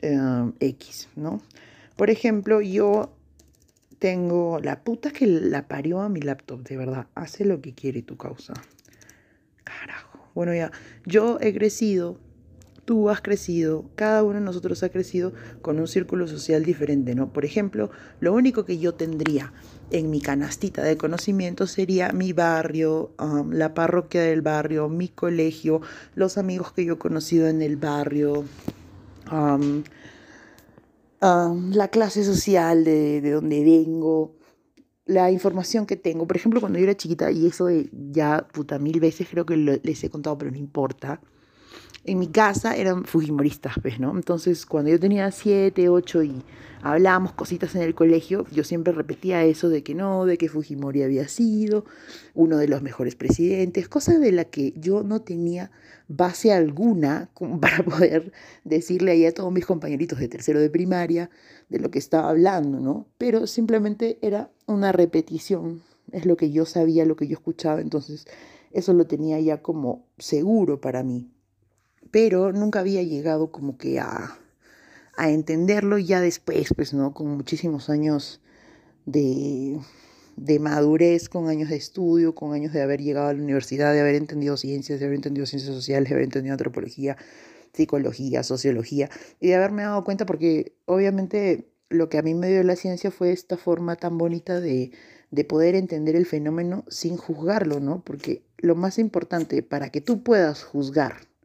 eh, 0.00 0.16
X, 0.60 1.08
¿no? 1.16 1.42
Por 1.96 2.08
ejemplo, 2.08 2.60
yo 2.62 3.14
tengo 3.98 4.60
la 4.62 4.82
puta 4.84 5.10
que 5.10 5.26
la 5.26 5.68
parió 5.68 6.00
a 6.00 6.08
mi 6.08 6.20
laptop, 6.20 6.62
de 6.62 6.76
verdad, 6.76 7.08
hace 7.14 7.44
lo 7.44 7.60
que 7.60 7.74
quiere 7.74 8.02
tu 8.02 8.16
causa. 8.16 8.54
Carajo. 9.64 10.30
Bueno, 10.34 10.54
ya, 10.54 10.70
yo 11.04 11.38
he 11.40 11.52
crecido, 11.52 12.18
tú 12.86 13.10
has 13.10 13.20
crecido, 13.20 13.84
cada 13.96 14.22
uno 14.22 14.34
de 14.34 14.40
nosotros 14.40 14.82
ha 14.82 14.88
crecido 14.88 15.32
con 15.60 15.78
un 15.78 15.88
círculo 15.88 16.26
social 16.28 16.64
diferente, 16.64 17.14
¿no? 17.14 17.32
Por 17.32 17.44
ejemplo, 17.44 17.90
lo 18.20 18.32
único 18.32 18.64
que 18.64 18.78
yo 18.78 18.94
tendría 18.94 19.52
en 19.90 20.08
mi 20.08 20.20
canastita 20.20 20.82
de 20.82 20.96
conocimiento 20.96 21.66
sería 21.66 22.12
mi 22.12 22.32
barrio, 22.32 23.10
um, 23.18 23.50
la 23.50 23.74
parroquia 23.74 24.22
del 24.22 24.40
barrio, 24.40 24.88
mi 24.88 25.08
colegio, 25.08 25.82
los 26.14 26.38
amigos 26.38 26.72
que 26.72 26.84
yo 26.84 26.94
he 26.94 26.98
conocido 26.98 27.48
en 27.48 27.60
el 27.60 27.76
barrio, 27.76 28.44
um, 29.32 29.82
um, 31.20 31.72
la 31.72 31.88
clase 31.88 32.24
social 32.24 32.84
de, 32.84 33.20
de, 33.20 33.30
donde 33.32 33.64
vengo, 33.64 34.36
la 35.06 35.32
información 35.32 35.86
que 35.86 35.96
tengo. 35.96 36.26
Por 36.28 36.36
ejemplo, 36.36 36.60
cuando 36.60 36.78
yo 36.78 36.84
era 36.84 36.96
chiquita, 36.96 37.32
y 37.32 37.46
eso 37.46 37.66
de 37.66 37.90
ya 38.12 38.46
puta 38.52 38.78
mil 38.78 39.00
veces 39.00 39.26
creo 39.28 39.44
que 39.44 39.56
les 39.56 40.04
he 40.04 40.08
contado, 40.08 40.38
pero 40.38 40.52
no 40.52 40.56
importa. 40.56 41.20
En 42.08 42.20
mi 42.20 42.28
casa 42.28 42.76
eran 42.76 43.04
fujimoristas, 43.04 43.74
pues, 43.82 43.98
¿no? 43.98 44.12
Entonces, 44.14 44.64
cuando 44.64 44.92
yo 44.92 45.00
tenía 45.00 45.28
siete, 45.32 45.88
ocho 45.88 46.22
y 46.22 46.40
hablábamos 46.80 47.32
cositas 47.32 47.74
en 47.74 47.82
el 47.82 47.96
colegio, 47.96 48.46
yo 48.52 48.62
siempre 48.62 48.92
repetía 48.92 49.44
eso 49.44 49.68
de 49.68 49.82
que 49.82 49.96
no, 49.96 50.24
de 50.24 50.38
que 50.38 50.48
Fujimori 50.48 51.02
había 51.02 51.26
sido 51.26 51.84
uno 52.34 52.58
de 52.58 52.68
los 52.68 52.80
mejores 52.80 53.16
presidentes, 53.16 53.88
cosa 53.88 54.20
de 54.20 54.30
la 54.30 54.44
que 54.44 54.72
yo 54.76 55.02
no 55.02 55.22
tenía 55.22 55.72
base 56.06 56.52
alguna 56.52 57.28
para 57.60 57.82
poder 57.82 58.32
decirle 58.62 59.10
ahí 59.10 59.26
a 59.26 59.34
todos 59.34 59.52
mis 59.52 59.66
compañeritos 59.66 60.20
de 60.20 60.28
tercero 60.28 60.60
de 60.60 60.70
primaria 60.70 61.28
de 61.68 61.80
lo 61.80 61.90
que 61.90 61.98
estaba 61.98 62.30
hablando, 62.30 62.78
¿no? 62.78 63.08
Pero 63.18 63.48
simplemente 63.48 64.18
era 64.22 64.50
una 64.66 64.92
repetición, 64.92 65.82
es 66.12 66.24
lo 66.24 66.36
que 66.36 66.52
yo 66.52 66.66
sabía, 66.66 67.04
lo 67.04 67.16
que 67.16 67.26
yo 67.26 67.34
escuchaba, 67.34 67.80
entonces 67.80 68.26
eso 68.70 68.92
lo 68.92 69.08
tenía 69.08 69.40
ya 69.40 69.60
como 69.60 70.06
seguro 70.18 70.80
para 70.80 71.02
mí. 71.02 71.32
Pero 72.16 72.50
nunca 72.50 72.80
había 72.80 73.02
llegado 73.02 73.52
como 73.52 73.76
que 73.76 74.00
a 74.00 74.38
entenderlo 75.18 75.98
ya 75.98 76.22
después, 76.22 76.70
pues, 76.74 76.94
¿no? 76.94 77.12
Con 77.12 77.28
muchísimos 77.28 77.90
años 77.90 78.40
de, 79.04 79.78
de 80.36 80.58
madurez, 80.58 81.28
con 81.28 81.48
años 81.48 81.68
de 81.68 81.76
estudio, 81.76 82.34
con 82.34 82.54
años 82.54 82.72
de 82.72 82.80
haber 82.80 83.02
llegado 83.02 83.28
a 83.28 83.34
la 83.34 83.42
universidad, 83.42 83.92
de 83.92 84.00
haber 84.00 84.14
entendido 84.14 84.56
ciencias, 84.56 84.98
de 84.98 85.04
haber 85.04 85.16
entendido 85.16 85.44
ciencias 85.44 85.74
sociales, 85.74 86.08
de 86.08 86.14
haber 86.14 86.24
entendido 86.24 86.54
antropología, 86.54 87.18
psicología, 87.74 88.42
sociología, 88.42 89.10
y 89.38 89.48
de 89.48 89.56
haberme 89.56 89.82
dado 89.82 90.02
cuenta 90.02 90.24
porque 90.24 90.72
obviamente 90.86 91.68
lo 91.90 92.08
que 92.08 92.16
a 92.16 92.22
mí 92.22 92.32
me 92.32 92.48
dio 92.48 92.62
la 92.62 92.76
ciencia 92.76 93.10
fue 93.10 93.30
esta 93.30 93.58
forma 93.58 93.96
tan 93.96 94.16
bonita 94.16 94.58
de, 94.58 94.90
de 95.30 95.44
poder 95.44 95.74
entender 95.74 96.16
el 96.16 96.24
fenómeno 96.24 96.86
sin 96.88 97.18
juzgarlo, 97.18 97.78
¿no? 97.78 98.02
Porque 98.02 98.42
lo 98.56 98.74
más 98.74 98.98
importante 98.98 99.62
para 99.62 99.90
que 99.90 100.00
tú 100.00 100.22
puedas 100.22 100.64
juzgar 100.64 101.35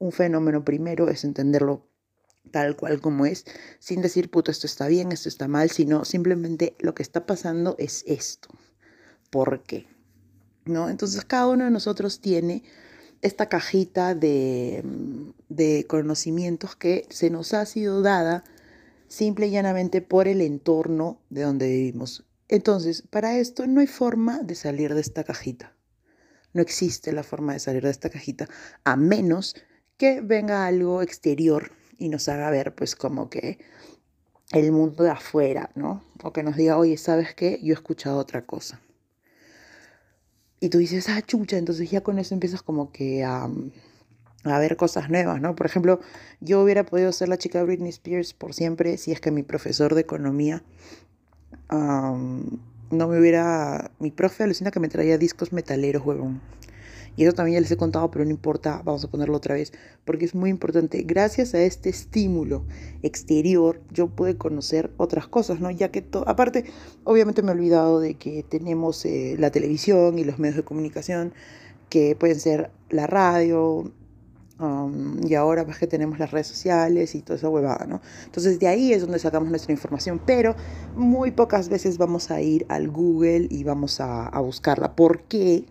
un 0.00 0.10
fenómeno 0.10 0.64
primero 0.64 1.08
es 1.08 1.22
entenderlo 1.24 1.86
tal 2.50 2.74
cual 2.74 3.00
como 3.00 3.26
es, 3.26 3.44
sin 3.78 4.00
decir, 4.00 4.30
puto, 4.30 4.50
esto 4.50 4.66
está 4.66 4.88
bien, 4.88 5.12
esto 5.12 5.28
está 5.28 5.46
mal, 5.46 5.70
sino 5.70 6.04
simplemente 6.04 6.74
lo 6.80 6.94
que 6.94 7.02
está 7.02 7.26
pasando 7.26 7.76
es 7.78 8.02
esto. 8.06 8.48
¿Por 9.30 9.62
qué? 9.62 9.86
¿No? 10.64 10.88
Entonces 10.88 11.24
cada 11.24 11.46
uno 11.46 11.66
de 11.66 11.70
nosotros 11.70 12.20
tiene 12.20 12.64
esta 13.20 13.48
cajita 13.48 14.14
de, 14.14 14.82
de 15.48 15.86
conocimientos 15.86 16.74
que 16.74 17.06
se 17.10 17.28
nos 17.28 17.52
ha 17.52 17.66
sido 17.66 18.00
dada 18.00 18.42
simple 19.06 19.48
y 19.48 19.50
llanamente 19.50 20.00
por 20.00 20.26
el 20.26 20.40
entorno 20.40 21.20
de 21.28 21.42
donde 21.42 21.68
vivimos. 21.68 22.24
Entonces, 22.48 23.02
para 23.02 23.38
esto 23.38 23.66
no 23.66 23.80
hay 23.80 23.86
forma 23.86 24.42
de 24.42 24.54
salir 24.54 24.94
de 24.94 25.00
esta 25.02 25.24
cajita. 25.24 25.76
No 26.52 26.62
existe 26.62 27.12
la 27.12 27.22
forma 27.22 27.52
de 27.52 27.60
salir 27.60 27.84
de 27.84 27.90
esta 27.90 28.10
cajita, 28.10 28.48
a 28.82 28.96
menos 28.96 29.54
que 30.00 30.22
venga 30.22 30.64
algo 30.64 31.02
exterior 31.02 31.72
y 31.98 32.08
nos 32.08 32.26
haga 32.30 32.48
ver 32.48 32.74
pues 32.74 32.96
como 32.96 33.28
que 33.28 33.58
el 34.50 34.72
mundo 34.72 35.04
de 35.04 35.10
afuera, 35.10 35.68
¿no? 35.74 36.02
O 36.22 36.32
que 36.32 36.42
nos 36.42 36.56
diga, 36.56 36.78
oye, 36.78 36.96
¿sabes 36.96 37.34
qué? 37.34 37.60
Yo 37.62 37.72
he 37.72 37.74
escuchado 37.74 38.16
otra 38.16 38.46
cosa. 38.46 38.80
Y 40.58 40.70
tú 40.70 40.78
dices, 40.78 41.10
ah, 41.10 41.20
chucha, 41.20 41.58
entonces 41.58 41.90
ya 41.90 42.00
con 42.00 42.18
eso 42.18 42.32
empiezas 42.32 42.62
como 42.62 42.90
que 42.92 43.24
a, 43.24 43.46
a 44.44 44.58
ver 44.58 44.78
cosas 44.78 45.10
nuevas, 45.10 45.38
¿no? 45.42 45.54
Por 45.54 45.66
ejemplo, 45.66 46.00
yo 46.40 46.62
hubiera 46.62 46.86
podido 46.86 47.12
ser 47.12 47.28
la 47.28 47.36
chica 47.36 47.62
Britney 47.62 47.90
Spears 47.90 48.32
por 48.32 48.54
siempre 48.54 48.96
si 48.96 49.12
es 49.12 49.20
que 49.20 49.30
mi 49.30 49.42
profesor 49.42 49.94
de 49.94 50.00
economía 50.00 50.62
no 51.70 53.06
me 53.06 53.20
hubiera... 53.20 53.90
Mi 53.98 54.10
profe 54.10 54.44
alucina 54.44 54.70
que 54.70 54.80
me 54.80 54.88
traía 54.88 55.18
discos 55.18 55.52
metaleros, 55.52 56.06
huevón. 56.06 56.40
Y 57.20 57.24
eso 57.24 57.34
también 57.34 57.56
ya 57.56 57.60
les 57.60 57.70
he 57.70 57.76
contado, 57.76 58.10
pero 58.10 58.24
no 58.24 58.30
importa, 58.30 58.80
vamos 58.82 59.04
a 59.04 59.08
ponerlo 59.10 59.36
otra 59.36 59.54
vez, 59.54 59.74
porque 60.06 60.24
es 60.24 60.34
muy 60.34 60.48
importante. 60.48 61.02
Gracias 61.02 61.52
a 61.52 61.60
este 61.60 61.90
estímulo 61.90 62.64
exterior, 63.02 63.82
yo 63.90 64.08
pude 64.08 64.38
conocer 64.38 64.90
otras 64.96 65.28
cosas, 65.28 65.60
¿no? 65.60 65.70
Ya 65.70 65.90
que, 65.90 66.02
aparte, 66.24 66.64
obviamente 67.04 67.42
me 67.42 67.50
he 67.50 67.54
olvidado 67.56 68.00
de 68.00 68.14
que 68.14 68.42
tenemos 68.42 69.04
eh, 69.04 69.36
la 69.38 69.50
televisión 69.50 70.18
y 70.18 70.24
los 70.24 70.38
medios 70.38 70.56
de 70.56 70.62
comunicación, 70.62 71.34
que 71.90 72.16
pueden 72.16 72.40
ser 72.40 72.70
la 72.88 73.06
radio, 73.06 73.92
um, 74.58 75.20
y 75.22 75.34
ahora 75.34 75.66
pues 75.66 75.76
que 75.76 75.86
tenemos 75.86 76.18
las 76.18 76.30
redes 76.30 76.46
sociales 76.46 77.14
y 77.14 77.20
toda 77.20 77.36
esa 77.36 77.50
huevada, 77.50 77.84
¿no? 77.84 78.00
Entonces 78.24 78.58
de 78.58 78.66
ahí 78.66 78.94
es 78.94 79.02
donde 79.02 79.18
sacamos 79.18 79.50
nuestra 79.50 79.72
información, 79.72 80.22
pero 80.24 80.56
muy 80.96 81.32
pocas 81.32 81.68
veces 81.68 81.98
vamos 81.98 82.30
a 82.30 82.40
ir 82.40 82.64
al 82.70 82.88
Google 82.88 83.46
y 83.50 83.62
vamos 83.62 84.00
a, 84.00 84.26
a 84.26 84.40
buscarla. 84.40 84.96
¿Por 84.96 85.24
qué? 85.24 85.66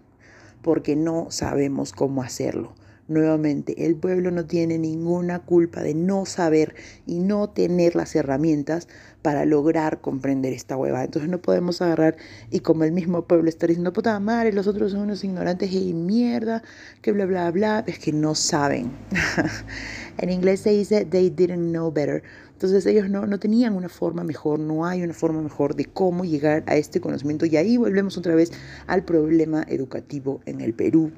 Porque 0.61 0.95
no 0.95 1.27
sabemos 1.29 1.91
cómo 1.93 2.21
hacerlo. 2.21 2.73
Nuevamente, 3.09 3.87
el 3.87 3.95
pueblo 3.95 4.29
no 4.29 4.45
tiene 4.45 4.77
ninguna 4.77 5.39
culpa 5.39 5.81
de 5.81 5.95
no 5.95 6.27
saber 6.27 6.75
y 7.07 7.17
no 7.17 7.49
tener 7.49 7.95
las 7.95 8.15
herramientas 8.15 8.87
para 9.23 9.45
lograr 9.45 9.99
comprender 9.99 10.53
esta 10.53 10.77
hueva. 10.77 11.03
Entonces 11.03 11.27
no 11.27 11.41
podemos 11.41 11.81
agarrar 11.81 12.17
y 12.51 12.59
como 12.59 12.83
el 12.83 12.91
mismo 12.91 13.23
pueblo 13.23 13.49
está 13.49 13.65
diciendo, 13.65 13.93
puta 13.93 14.19
madre, 14.19 14.53
los 14.53 14.67
otros 14.67 14.91
son 14.91 15.01
unos 15.01 15.23
ignorantes 15.23 15.71
y 15.71 15.91
mierda, 15.95 16.61
que 17.01 17.11
bla, 17.11 17.25
bla, 17.25 17.49
bla, 17.49 17.83
es 17.87 17.97
que 17.97 18.13
no 18.13 18.35
saben. 18.35 18.91
en 20.19 20.29
inglés 20.29 20.59
se 20.59 20.69
dice, 20.69 21.03
they 21.03 21.31
didn't 21.31 21.71
know 21.71 21.91
better. 21.91 22.21
Entonces 22.53 22.85
ellos 22.85 23.09
no, 23.09 23.25
no 23.25 23.39
tenían 23.39 23.75
una 23.75 23.89
forma 23.89 24.23
mejor, 24.23 24.59
no 24.59 24.85
hay 24.85 25.01
una 25.01 25.15
forma 25.15 25.41
mejor 25.41 25.75
de 25.75 25.85
cómo 25.85 26.25
llegar 26.25 26.63
a 26.67 26.75
este 26.75 27.01
conocimiento. 27.01 27.47
Y 27.47 27.57
ahí 27.57 27.75
volvemos 27.77 28.19
otra 28.19 28.35
vez 28.35 28.51
al 28.85 29.03
problema 29.03 29.65
educativo 29.67 30.41
en 30.45 30.61
el 30.61 30.75
Perú 30.75 31.11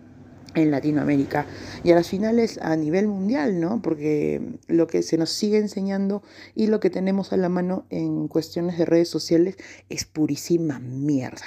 en 0.56 0.72
Latinoamérica 0.72 1.46
y 1.84 1.92
a 1.92 1.96
las 1.96 2.10
finales 2.10 2.60
a 2.62 2.76
nivel 2.76 3.08
mundial, 3.08 3.60
¿no? 3.60 3.82
Porque 3.82 4.42
lo 4.68 4.88
que 4.88 5.02
se 5.04 5.18
nos 5.18 5.30
sigue 5.30 5.58
enseñando 5.58 6.24
y 6.56 6.68
lo 6.68 6.80
que 6.80 6.90
tenemos 6.90 7.34
a 7.34 7.38
la 7.38 7.50
mano 7.50 7.86
en 7.90 8.28
cuestiones 8.28 8.78
de 8.78 8.86
redes 8.86 9.10
sociales 9.10 9.56
es 9.90 10.06
purísima 10.06 10.80
mierda. 10.80 11.46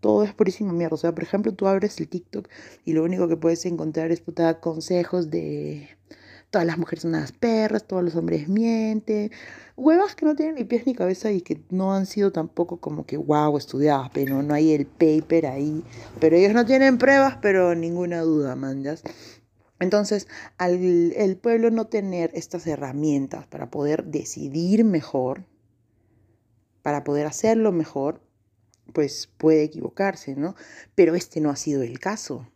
Todo 0.00 0.22
es 0.24 0.34
purísima 0.34 0.72
mierda. 0.72 0.94
O 0.94 0.98
sea, 0.98 1.14
por 1.14 1.24
ejemplo, 1.24 1.54
tú 1.54 1.66
abres 1.66 1.98
el 1.98 2.08
TikTok 2.08 2.48
y 2.84 2.92
lo 2.92 3.04
único 3.04 3.26
que 3.26 3.36
puedes 3.36 3.64
encontrar 3.64 4.10
es 4.10 4.20
puta 4.20 4.60
consejos 4.60 5.30
de 5.30 5.88
todas 6.54 6.68
las 6.68 6.78
mujeres 6.78 7.02
son 7.02 7.16
unas 7.16 7.32
perras, 7.32 7.82
todos 7.82 8.04
los 8.04 8.14
hombres 8.14 8.48
mienten, 8.48 9.32
huevas 9.76 10.14
que 10.14 10.24
no 10.24 10.36
tienen 10.36 10.54
ni 10.54 10.62
pies 10.62 10.86
ni 10.86 10.94
cabeza 10.94 11.32
y 11.32 11.40
que 11.40 11.60
no 11.70 11.92
han 11.92 12.06
sido 12.06 12.30
tampoco 12.30 12.76
como 12.76 13.06
que 13.06 13.16
wow 13.16 13.58
estudiadas, 13.58 14.10
pero 14.14 14.40
no 14.40 14.54
hay 14.54 14.72
el 14.72 14.86
paper 14.86 15.46
ahí, 15.46 15.82
pero 16.20 16.36
ellos 16.36 16.52
no 16.52 16.64
tienen 16.64 16.96
pruebas, 16.96 17.38
pero 17.42 17.74
ninguna 17.74 18.20
duda, 18.20 18.54
mandas. 18.54 19.02
Entonces, 19.80 20.28
al 20.56 20.80
el 21.16 21.36
pueblo 21.36 21.72
no 21.72 21.88
tener 21.88 22.30
estas 22.34 22.68
herramientas 22.68 23.48
para 23.48 23.68
poder 23.68 24.04
decidir 24.04 24.84
mejor, 24.84 25.44
para 26.82 27.02
poder 27.02 27.26
hacerlo 27.26 27.72
mejor, 27.72 28.22
pues 28.92 29.28
puede 29.38 29.64
equivocarse, 29.64 30.36
¿no? 30.36 30.54
Pero 30.94 31.16
este 31.16 31.40
no 31.40 31.50
ha 31.50 31.56
sido 31.56 31.82
el 31.82 31.98
caso, 31.98 32.48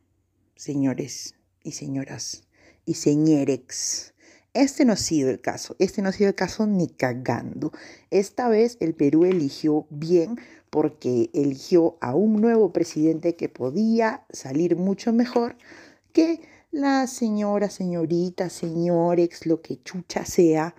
señores 0.55 1.35
y 1.65 1.73
señoras 1.73 2.48
y 2.89 2.95
señorex. 2.95 4.15
Este 4.55 4.87
no 4.87 4.95
ha 4.95 4.97
sido 4.97 5.29
el 5.29 5.41
caso, 5.41 5.77
este 5.79 6.01
no 6.01 6.09
ha 6.09 6.13
sido 6.13 6.31
el 6.31 6.35
caso 6.35 6.67
ni 6.67 6.89
cagando. 6.89 7.71
Esta 8.11 8.49
vez 8.49 8.79
el 8.81 8.95
Perú 8.95 9.27
eligió 9.27 9.87
bien 9.91 10.39
porque 10.71 11.31
eligió 11.35 11.99
a 12.01 12.15
un 12.15 12.41
nuevo 12.41 12.73
presidente 12.73 13.37
que 13.37 13.51
podía 13.51 14.25
salir 14.31 14.77
mucho 14.77 15.13
mejor 15.13 15.57
que 16.13 16.41
la 16.71 17.07
señora, 17.07 17.69
señorita, 17.69 18.49
señorex, 18.49 19.47
lo 19.47 19.61
que 19.61 19.83
chucha 19.83 20.25
sea 20.25 20.75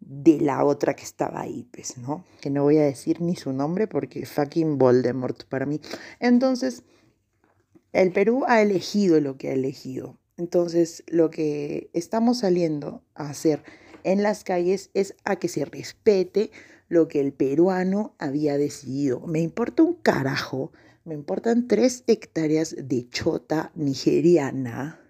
de 0.00 0.40
la 0.40 0.64
otra 0.64 0.94
que 0.94 1.04
estaba 1.04 1.40
ahí, 1.40 1.68
pues, 1.72 1.96
¿no? 1.96 2.24
Que 2.40 2.50
no 2.50 2.64
voy 2.64 2.78
a 2.78 2.84
decir 2.84 3.20
ni 3.20 3.36
su 3.36 3.52
nombre 3.52 3.86
porque 3.86 4.26
fucking 4.26 4.78
Voldemort 4.78 5.44
para 5.44 5.64
mí. 5.64 5.80
Entonces, 6.18 6.82
el 7.92 8.12
Perú 8.12 8.44
ha 8.46 8.62
elegido 8.62 9.20
lo 9.20 9.36
que 9.36 9.48
ha 9.48 9.52
elegido. 9.52 10.18
Entonces, 10.36 11.02
lo 11.06 11.30
que 11.30 11.88
estamos 11.94 12.40
saliendo 12.40 13.02
a 13.14 13.30
hacer 13.30 13.62
en 14.04 14.22
las 14.22 14.44
calles 14.44 14.90
es 14.92 15.14
a 15.24 15.36
que 15.36 15.48
se 15.48 15.64
respete 15.64 16.50
lo 16.88 17.08
que 17.08 17.20
el 17.20 17.32
peruano 17.32 18.14
había 18.18 18.58
decidido. 18.58 19.20
Me 19.26 19.40
importa 19.40 19.82
un 19.82 19.94
carajo, 19.94 20.72
me 21.04 21.14
importan 21.14 21.66
tres 21.68 22.04
hectáreas 22.06 22.76
de 22.78 23.08
chota 23.08 23.72
nigeriana, 23.74 25.00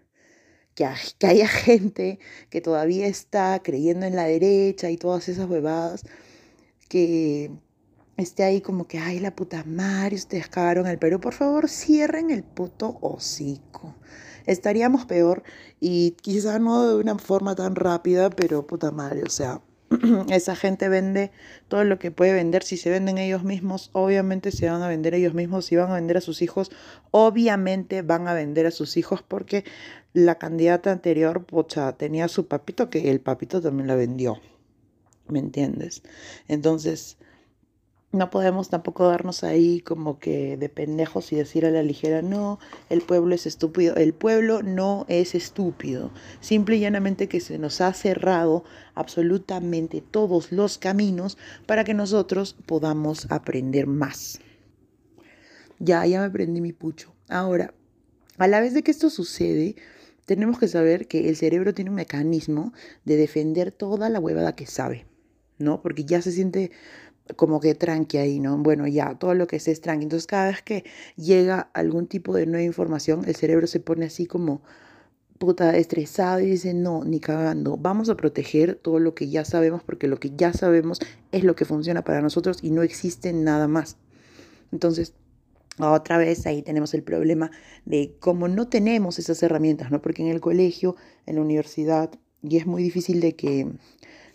que, 0.75 0.87
haya 1.27 1.49
gente 1.49 2.21
que 2.49 2.61
todavía 2.61 3.07
está 3.07 3.61
creyendo 3.63 4.07
en 4.07 4.15
la 4.15 4.25
derecha 4.25 4.91
y 4.91 4.97
todas 4.97 5.29
esas 5.29 5.51
huevadas, 5.51 6.05
que 6.89 7.51
esté 8.17 8.45
ahí 8.45 8.61
como 8.61 8.87
que, 8.87 8.99
ay, 8.99 9.19
la 9.19 9.35
puta 9.35 9.65
madre, 9.65 10.15
ustedes 10.15 10.49
cagaron 10.49 10.87
el 10.87 10.99
Perú, 10.99 11.21
por 11.21 11.35
favor, 11.35 11.69
cierren 11.69 12.31
el 12.31 12.45
puto 12.45 12.99
hocico 13.01 13.97
estaríamos 14.47 15.05
peor 15.07 15.43
y 15.81 16.13
quizás 16.23 16.61
no 16.61 16.89
de 16.89 16.97
una 16.97 17.19
forma 17.19 17.55
tan 17.55 17.75
rápida, 17.75 18.31
pero 18.31 18.67
puta 18.67 18.91
madre, 18.91 19.23
o 19.23 19.31
sea, 19.31 19.61
esa 20.31 20.57
gente 20.57 20.89
vende 20.89 21.31
todo 21.69 21.85
lo 21.85 21.99
que 21.99 22.11
puede 22.11 22.33
vender. 22.33 22.63
Si 22.63 22.77
se 22.77 22.91
venden 22.91 23.19
ellos 23.19 23.45
mismos, 23.45 23.91
obviamente 23.93 24.51
se 24.51 24.69
van 24.69 24.83
a 24.83 24.89
vender 24.89 25.15
ellos 25.15 25.35
mismos. 25.35 25.67
Si 25.67 25.77
van 25.77 25.91
a 25.91 25.95
vender 25.95 26.17
a 26.17 26.21
sus 26.21 26.43
hijos, 26.43 26.71
obviamente 27.11 28.03
van 28.03 28.29
a 28.29 28.35
vender 28.35 28.67
a 28.67 28.71
sus 28.71 28.97
hijos 28.97 29.23
porque 29.23 29.65
la 30.13 30.37
candidata 30.37 30.91
anterior, 30.93 31.45
pocha, 31.45 31.93
tenía 31.97 32.25
a 32.25 32.29
su 32.29 32.49
papito 32.49 32.91
que 32.91 33.11
el 33.11 33.21
papito 33.21 33.61
también 33.61 33.87
la 33.87 33.95
vendió. 33.95 34.41
¿Me 35.29 35.39
entiendes? 35.39 36.03
Entonces, 36.49 37.19
no 38.17 38.31
podemos 38.31 38.69
tampoco 38.69 39.07
darnos 39.07 39.45
ahí 39.45 39.81
como 39.81 40.19
que 40.19 40.57
de 40.57 40.69
pendejos 40.69 41.33
y 41.33 41.37
decir 41.37 41.67
a 41.67 41.71
la 41.71 41.83
ligera, 41.83 42.23
no, 42.23 42.59
el 42.91 43.03
pueblo 43.03 43.35
es 43.35 43.47
estúpido. 43.47 43.95
El 43.97 44.15
pueblo 44.15 44.63
no 44.63 45.07
es 45.09 45.35
estúpido. 45.35 46.11
Simple 46.41 46.77
y 46.77 46.81
llanamente 46.81 47.29
que 47.29 47.41
se 47.41 47.59
nos 47.59 47.81
ha 47.81 47.93
cerrado 47.93 48.65
absolutamente 48.95 50.01
todos 50.01 50.53
los 50.53 50.79
caminos 50.79 51.39
para 51.67 51.85
que 51.85 51.95
nosotros 51.95 52.57
podamos 52.67 53.31
aprender 53.31 53.87
más. 53.87 54.41
Ya, 55.79 56.05
ya 56.07 56.21
me 56.21 56.27
aprendí 56.27 56.61
mi 56.61 56.73
pucho. 56.73 57.13
Ahora, 57.29 57.75
a 58.39 58.49
la 58.49 58.61
vez 58.61 58.75
de 58.75 58.83
que 58.83 58.91
esto 58.91 59.11
sucede, 59.11 59.77
tenemos 60.27 60.59
que 60.59 60.69
saber 60.69 61.07
que 61.07 61.29
el 61.29 61.37
cerebro 61.37 61.73
tiene 61.73 61.91
un 61.91 61.97
mecanismo 61.97 62.73
de 63.05 63.17
defender 63.17 63.73
toda 63.73 64.11
la 64.11 64.21
huevada 64.21 64.57
que 64.57 64.67
sabe, 64.67 65.07
¿no? 65.59 65.83
Porque 65.83 66.05
ya 66.05 66.21
se 66.21 66.33
siente 66.33 66.73
como 67.35 67.61
que 67.61 67.75
tranqui 67.75 68.19
ahí, 68.19 68.39
¿no? 68.41 68.57
Bueno, 68.59 68.87
ya, 68.87 69.19
todo 69.19 69.35
lo 69.35 69.47
que 69.47 69.59
sé 69.59 69.73
es 69.73 69.81
tranqui. 69.81 70.05
Entonces, 70.05 70.27
cada 70.27 70.49
vez 70.49 70.63
que 70.63 70.85
llega 71.17 71.71
algún 71.75 72.07
tipo 72.07 72.35
de 72.35 72.47
nueva 72.47 72.63
información, 72.63 73.25
el 73.27 73.35
cerebro 73.35 73.67
se 73.67 73.81
pone 73.81 74.07
así 74.07 74.27
como 74.27 74.63
puta 75.37 75.77
estresado 75.77 76.41
y 76.41 76.47
dice, 76.47 76.75
no, 76.75 77.05
ni 77.05 77.21
cagando, 77.21 77.77
vamos 77.77 78.09
a 78.09 78.17
proteger 78.17 78.77
todo 78.77 78.99
lo 78.99 79.15
que 79.15 79.29
ya 79.29 79.45
sabemos 79.45 79.83
porque 79.83 80.09
lo 80.09 80.19
que 80.19 80.33
ya 80.35 80.53
sabemos 80.53 80.99
es 81.33 81.45
lo 81.45 81.55
que 81.55 81.65
funciona 81.65 82.03
para 82.03 82.23
nosotros 82.23 82.59
y 82.63 82.71
no 82.71 82.83
existe 82.83 83.33
nada 83.33 83.69
más. 83.69 83.97
Entonces, 84.73 85.15
otra 85.79 86.17
vez 86.17 86.47
ahí 86.47 86.63
tenemos 86.63 86.95
el 86.95 87.03
problema 87.03 87.51
de 87.85 88.17
cómo 88.19 88.49
no 88.49 88.69
tenemos 88.69 89.19
esas 89.19 89.43
herramientas, 89.43 89.91
¿no? 89.91 90.01
Porque 90.01 90.23
en 90.23 90.29
el 90.29 90.41
colegio, 90.41 90.97
en 91.27 91.37
la 91.37 91.43
universidad, 91.43 92.11
y 92.43 92.57
es 92.57 92.67
muy 92.67 92.83
difícil 92.83 93.21
de 93.21 93.35
que 93.37 93.69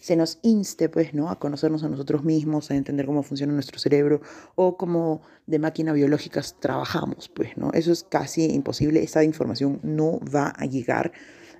se 0.01 0.15
nos 0.15 0.39
inste, 0.41 0.89
pues, 0.89 1.13
¿no? 1.13 1.29
A 1.29 1.39
conocernos 1.39 1.83
a 1.83 1.89
nosotros 1.89 2.23
mismos, 2.23 2.71
a 2.71 2.75
entender 2.75 3.05
cómo 3.05 3.23
funciona 3.23 3.53
nuestro 3.53 3.79
cerebro 3.79 4.21
o 4.55 4.75
cómo 4.75 5.21
de 5.45 5.59
máquina 5.59 5.93
biológicas 5.93 6.59
trabajamos, 6.59 7.29
pues, 7.29 7.55
¿no? 7.55 7.71
Eso 7.71 7.91
es 7.91 8.03
casi 8.03 8.45
imposible. 8.45 9.03
Esa 9.03 9.23
información 9.23 9.79
no 9.83 10.19
va 10.19 10.53
a 10.57 10.65
llegar 10.65 11.13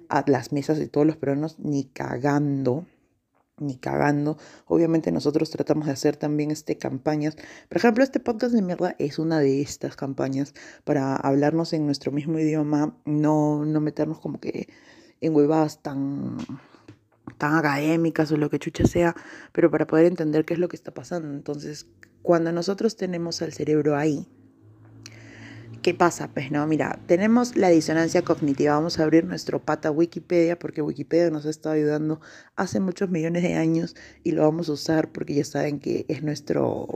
a 0.09 0.25
las 0.27 0.51
mesas 0.51 0.79
de 0.79 0.87
todos 0.87 1.07
los 1.07 1.15
peruanos 1.17 1.57
ni 1.59 1.85
cagando 1.85 2.85
ni 3.57 3.77
cagando. 3.77 4.37
Obviamente 4.65 5.11
nosotros 5.11 5.51
tratamos 5.51 5.85
de 5.85 5.93
hacer 5.93 6.17
también 6.17 6.49
este 6.49 6.79
campañas. 6.79 7.35
Por 7.69 7.77
ejemplo, 7.77 8.03
este 8.03 8.19
podcast 8.19 8.55
de 8.55 8.63
mierda 8.63 8.95
es 8.97 9.19
una 9.19 9.39
de 9.39 9.61
estas 9.61 9.95
campañas 9.95 10.55
para 10.83 11.15
hablarnos 11.15 11.73
en 11.73 11.85
nuestro 11.85 12.11
mismo 12.11 12.39
idioma, 12.39 12.97
no, 13.05 13.63
no 13.63 13.79
meternos 13.79 14.19
como 14.19 14.39
que 14.39 14.67
en 15.21 15.35
huevadas 15.35 15.83
tan, 15.83 16.37
tan 17.37 17.55
académicas 17.55 18.31
o 18.31 18.37
lo 18.37 18.49
que 18.49 18.59
chucha 18.59 18.85
sea, 18.85 19.15
pero 19.51 19.71
para 19.71 19.87
poder 19.87 20.05
entender 20.05 20.45
qué 20.45 20.53
es 20.53 20.59
lo 20.59 20.67
que 20.67 20.75
está 20.75 20.93
pasando. 20.93 21.33
Entonces, 21.33 21.87
cuando 22.21 22.51
nosotros 22.51 22.95
tenemos 22.95 23.41
al 23.41 23.53
cerebro 23.53 23.95
ahí, 23.95 24.27
¿qué 25.81 25.93
pasa? 25.93 26.29
Pues 26.33 26.51
no, 26.51 26.65
mira, 26.67 26.99
tenemos 27.07 27.55
la 27.55 27.69
disonancia 27.69 28.21
cognitiva. 28.21 28.73
Vamos 28.73 28.99
a 28.99 29.03
abrir 29.03 29.25
nuestro 29.25 29.63
pata 29.63 29.91
Wikipedia 29.91 30.57
porque 30.59 30.81
Wikipedia 30.81 31.29
nos 31.31 31.45
ha 31.45 31.49
estado 31.49 31.75
ayudando 31.75 32.21
hace 32.55 32.79
muchos 32.79 33.09
millones 33.09 33.43
de 33.43 33.55
años 33.55 33.95
y 34.23 34.31
lo 34.31 34.43
vamos 34.43 34.69
a 34.69 34.73
usar 34.73 35.11
porque 35.11 35.33
ya 35.33 35.45
saben 35.45 35.79
que 35.79 36.05
es 36.07 36.23
nuestro 36.23 36.87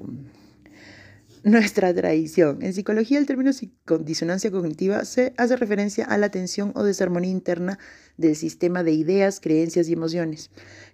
nuestra 1.45 1.93
tradición. 1.93 2.63
En 2.63 2.73
psicología 2.73 3.19
el 3.19 3.27
término 3.27 3.51
disonancia 3.99 4.49
cognitiva 4.49 5.05
se 5.05 5.35
hace 5.37 5.55
referencia 5.55 6.03
a 6.03 6.17
la 6.17 6.29
tensión 6.29 6.71
o 6.73 6.83
desarmonía 6.83 7.29
interna 7.29 7.77
del 8.17 8.35
sistema 8.35 8.81
de 8.81 8.93
ideas, 8.93 9.39
creencias 9.39 9.87
y 9.87 9.93
emociones 9.93 10.49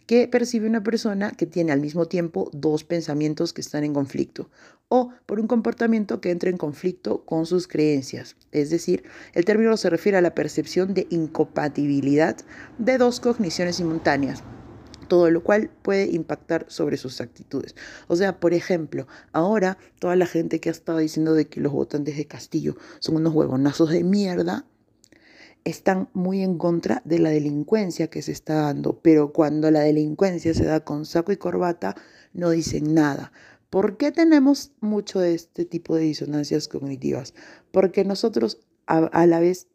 que 0.07 0.27
percibe 0.27 0.67
una 0.67 0.83
persona 0.83 1.31
que 1.31 1.45
tiene 1.45 1.71
al 1.71 1.79
mismo 1.79 2.05
tiempo 2.05 2.49
dos 2.51 2.83
pensamientos 2.83 3.53
que 3.53 3.61
están 3.61 3.85
en 3.85 3.93
conflicto 3.93 4.49
o 4.89 5.13
por 5.25 5.39
un 5.39 5.47
comportamiento 5.47 6.19
que 6.19 6.31
entra 6.31 6.49
en 6.49 6.57
conflicto 6.57 7.23
con 7.23 7.45
sus 7.45 7.69
creencias. 7.69 8.35
Es 8.51 8.69
decir, 8.69 9.05
el 9.33 9.45
término 9.45 9.77
se 9.77 9.89
refiere 9.89 10.17
a 10.17 10.21
la 10.21 10.35
percepción 10.35 10.93
de 10.93 11.07
incompatibilidad 11.11 12.35
de 12.77 12.97
dos 12.97 13.21
cogniciones 13.21 13.77
simultáneas 13.77 14.43
todo 15.11 15.29
lo 15.29 15.43
cual 15.43 15.69
puede 15.81 16.05
impactar 16.05 16.67
sobre 16.69 16.95
sus 16.95 17.19
actitudes. 17.19 17.75
O 18.07 18.15
sea, 18.15 18.39
por 18.39 18.53
ejemplo, 18.53 19.07
ahora 19.33 19.77
toda 19.99 20.15
la 20.15 20.25
gente 20.25 20.61
que 20.61 20.69
ha 20.69 20.71
estado 20.71 20.99
diciendo 20.99 21.33
de 21.33 21.49
que 21.49 21.59
los 21.59 21.73
votantes 21.73 22.15
de 22.15 22.27
Castillo 22.27 22.77
son 22.99 23.17
unos 23.17 23.33
huevonazos 23.33 23.89
de 23.89 24.05
mierda, 24.05 24.65
están 25.65 26.07
muy 26.13 26.41
en 26.41 26.57
contra 26.57 27.01
de 27.03 27.19
la 27.19 27.29
delincuencia 27.29 28.07
que 28.07 28.21
se 28.21 28.31
está 28.31 28.53
dando, 28.53 29.01
pero 29.01 29.33
cuando 29.33 29.69
la 29.69 29.81
delincuencia 29.81 30.53
se 30.53 30.63
da 30.63 30.79
con 30.85 31.05
saco 31.05 31.33
y 31.33 31.35
corbata, 31.35 31.93
no 32.31 32.49
dicen 32.49 32.93
nada. 32.93 33.33
¿Por 33.69 33.97
qué 33.97 34.13
tenemos 34.13 34.71
mucho 34.79 35.19
de 35.19 35.33
este 35.33 35.65
tipo 35.65 35.97
de 35.97 36.03
disonancias 36.03 36.69
cognitivas? 36.69 37.33
Porque 37.71 38.05
nosotros, 38.05 38.59
a, 38.87 38.99
a 38.99 39.27
la 39.27 39.41
vez 39.41 39.67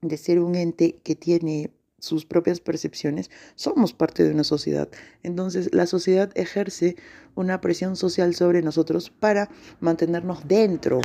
de 0.00 0.16
ser 0.16 0.40
un 0.40 0.54
ente 0.54 0.98
que 1.02 1.16
tiene 1.16 1.70
sus 2.00 2.26
propias 2.26 2.60
percepciones, 2.60 3.30
somos 3.54 3.92
parte 3.92 4.24
de 4.24 4.32
una 4.32 4.44
sociedad. 4.44 4.88
Entonces 5.22 5.72
la 5.72 5.86
sociedad 5.86 6.30
ejerce 6.34 6.96
una 7.36 7.60
presión 7.60 7.94
social 7.94 8.34
sobre 8.34 8.62
nosotros 8.62 9.10
para 9.10 9.48
mantenernos 9.78 10.48
dentro, 10.48 11.00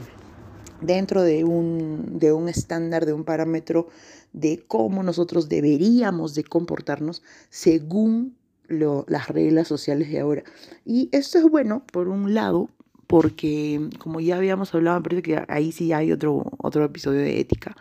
dentro 0.82 1.22
de 1.22 1.44
un, 1.44 2.18
de 2.18 2.34
un 2.34 2.50
estándar, 2.50 3.06
de 3.06 3.14
un 3.14 3.24
parámetro 3.24 3.88
de 4.34 4.64
cómo 4.68 5.04
nosotros 5.04 5.48
deberíamos 5.48 6.34
de 6.34 6.44
comportarnos 6.44 7.22
según 7.50 8.36
las 8.68 9.28
reglas 9.28 9.68
sociales 9.68 10.10
de 10.10 10.20
ahora. 10.20 10.44
Y 10.86 11.10
esto 11.12 11.38
es 11.38 11.46
bueno, 11.46 11.84
por 11.92 12.08
un 12.08 12.34
lado, 12.34 12.70
porque 13.08 13.90
como 14.00 14.20
ya 14.20 14.38
habíamos 14.38 14.74
hablado, 14.74 15.00
me 15.00 15.04
parece 15.04 15.22
que 15.22 15.44
ahí 15.48 15.72
sí 15.72 15.94
hay 15.94 16.12
otro, 16.12 16.44
otro 16.58 16.84
episodio 16.84 17.20
de 17.20 17.40
ética 17.40 17.76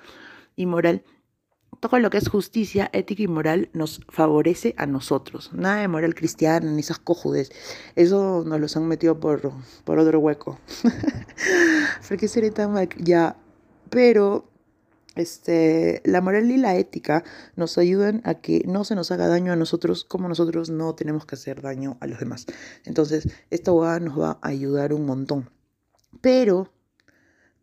y 0.56 0.66
moral, 0.66 1.02
todo 1.88 2.00
lo 2.00 2.08
que 2.08 2.16
es 2.16 2.28
justicia, 2.28 2.88
ética 2.94 3.24
y 3.24 3.28
moral 3.28 3.68
nos 3.74 4.00
favorece 4.08 4.74
a 4.78 4.86
nosotros. 4.86 5.50
Nada 5.52 5.82
de 5.82 5.88
moral 5.88 6.14
cristiana 6.14 6.70
ni 6.70 6.80
esas 6.80 6.98
cojudes. 6.98 7.50
Eso 7.94 8.42
nos 8.46 8.58
los 8.58 8.74
han 8.78 8.88
metido 8.88 9.20
por, 9.20 9.52
por 9.84 9.98
otro 9.98 10.18
hueco. 10.18 10.58
¿Por 12.08 12.16
qué 12.16 12.26
seré 12.26 12.50
tan 12.52 12.72
mal? 12.72 12.88
Ya, 12.96 13.36
pero 13.90 14.48
este, 15.14 16.00
la 16.06 16.22
moral 16.22 16.50
y 16.50 16.56
la 16.56 16.74
ética 16.74 17.22
nos 17.54 17.76
ayudan 17.76 18.22
a 18.24 18.36
que 18.36 18.62
no 18.66 18.84
se 18.84 18.94
nos 18.94 19.10
haga 19.10 19.28
daño 19.28 19.52
a 19.52 19.56
nosotros 19.56 20.04
como 20.04 20.26
nosotros 20.26 20.70
no 20.70 20.94
tenemos 20.94 21.26
que 21.26 21.34
hacer 21.34 21.60
daño 21.60 21.98
a 22.00 22.06
los 22.06 22.18
demás. 22.18 22.46
Entonces, 22.86 23.28
esta 23.50 23.72
abogada 23.72 24.00
nos 24.00 24.18
va 24.18 24.38
a 24.40 24.48
ayudar 24.48 24.94
un 24.94 25.04
montón. 25.04 25.50
Pero 26.22 26.72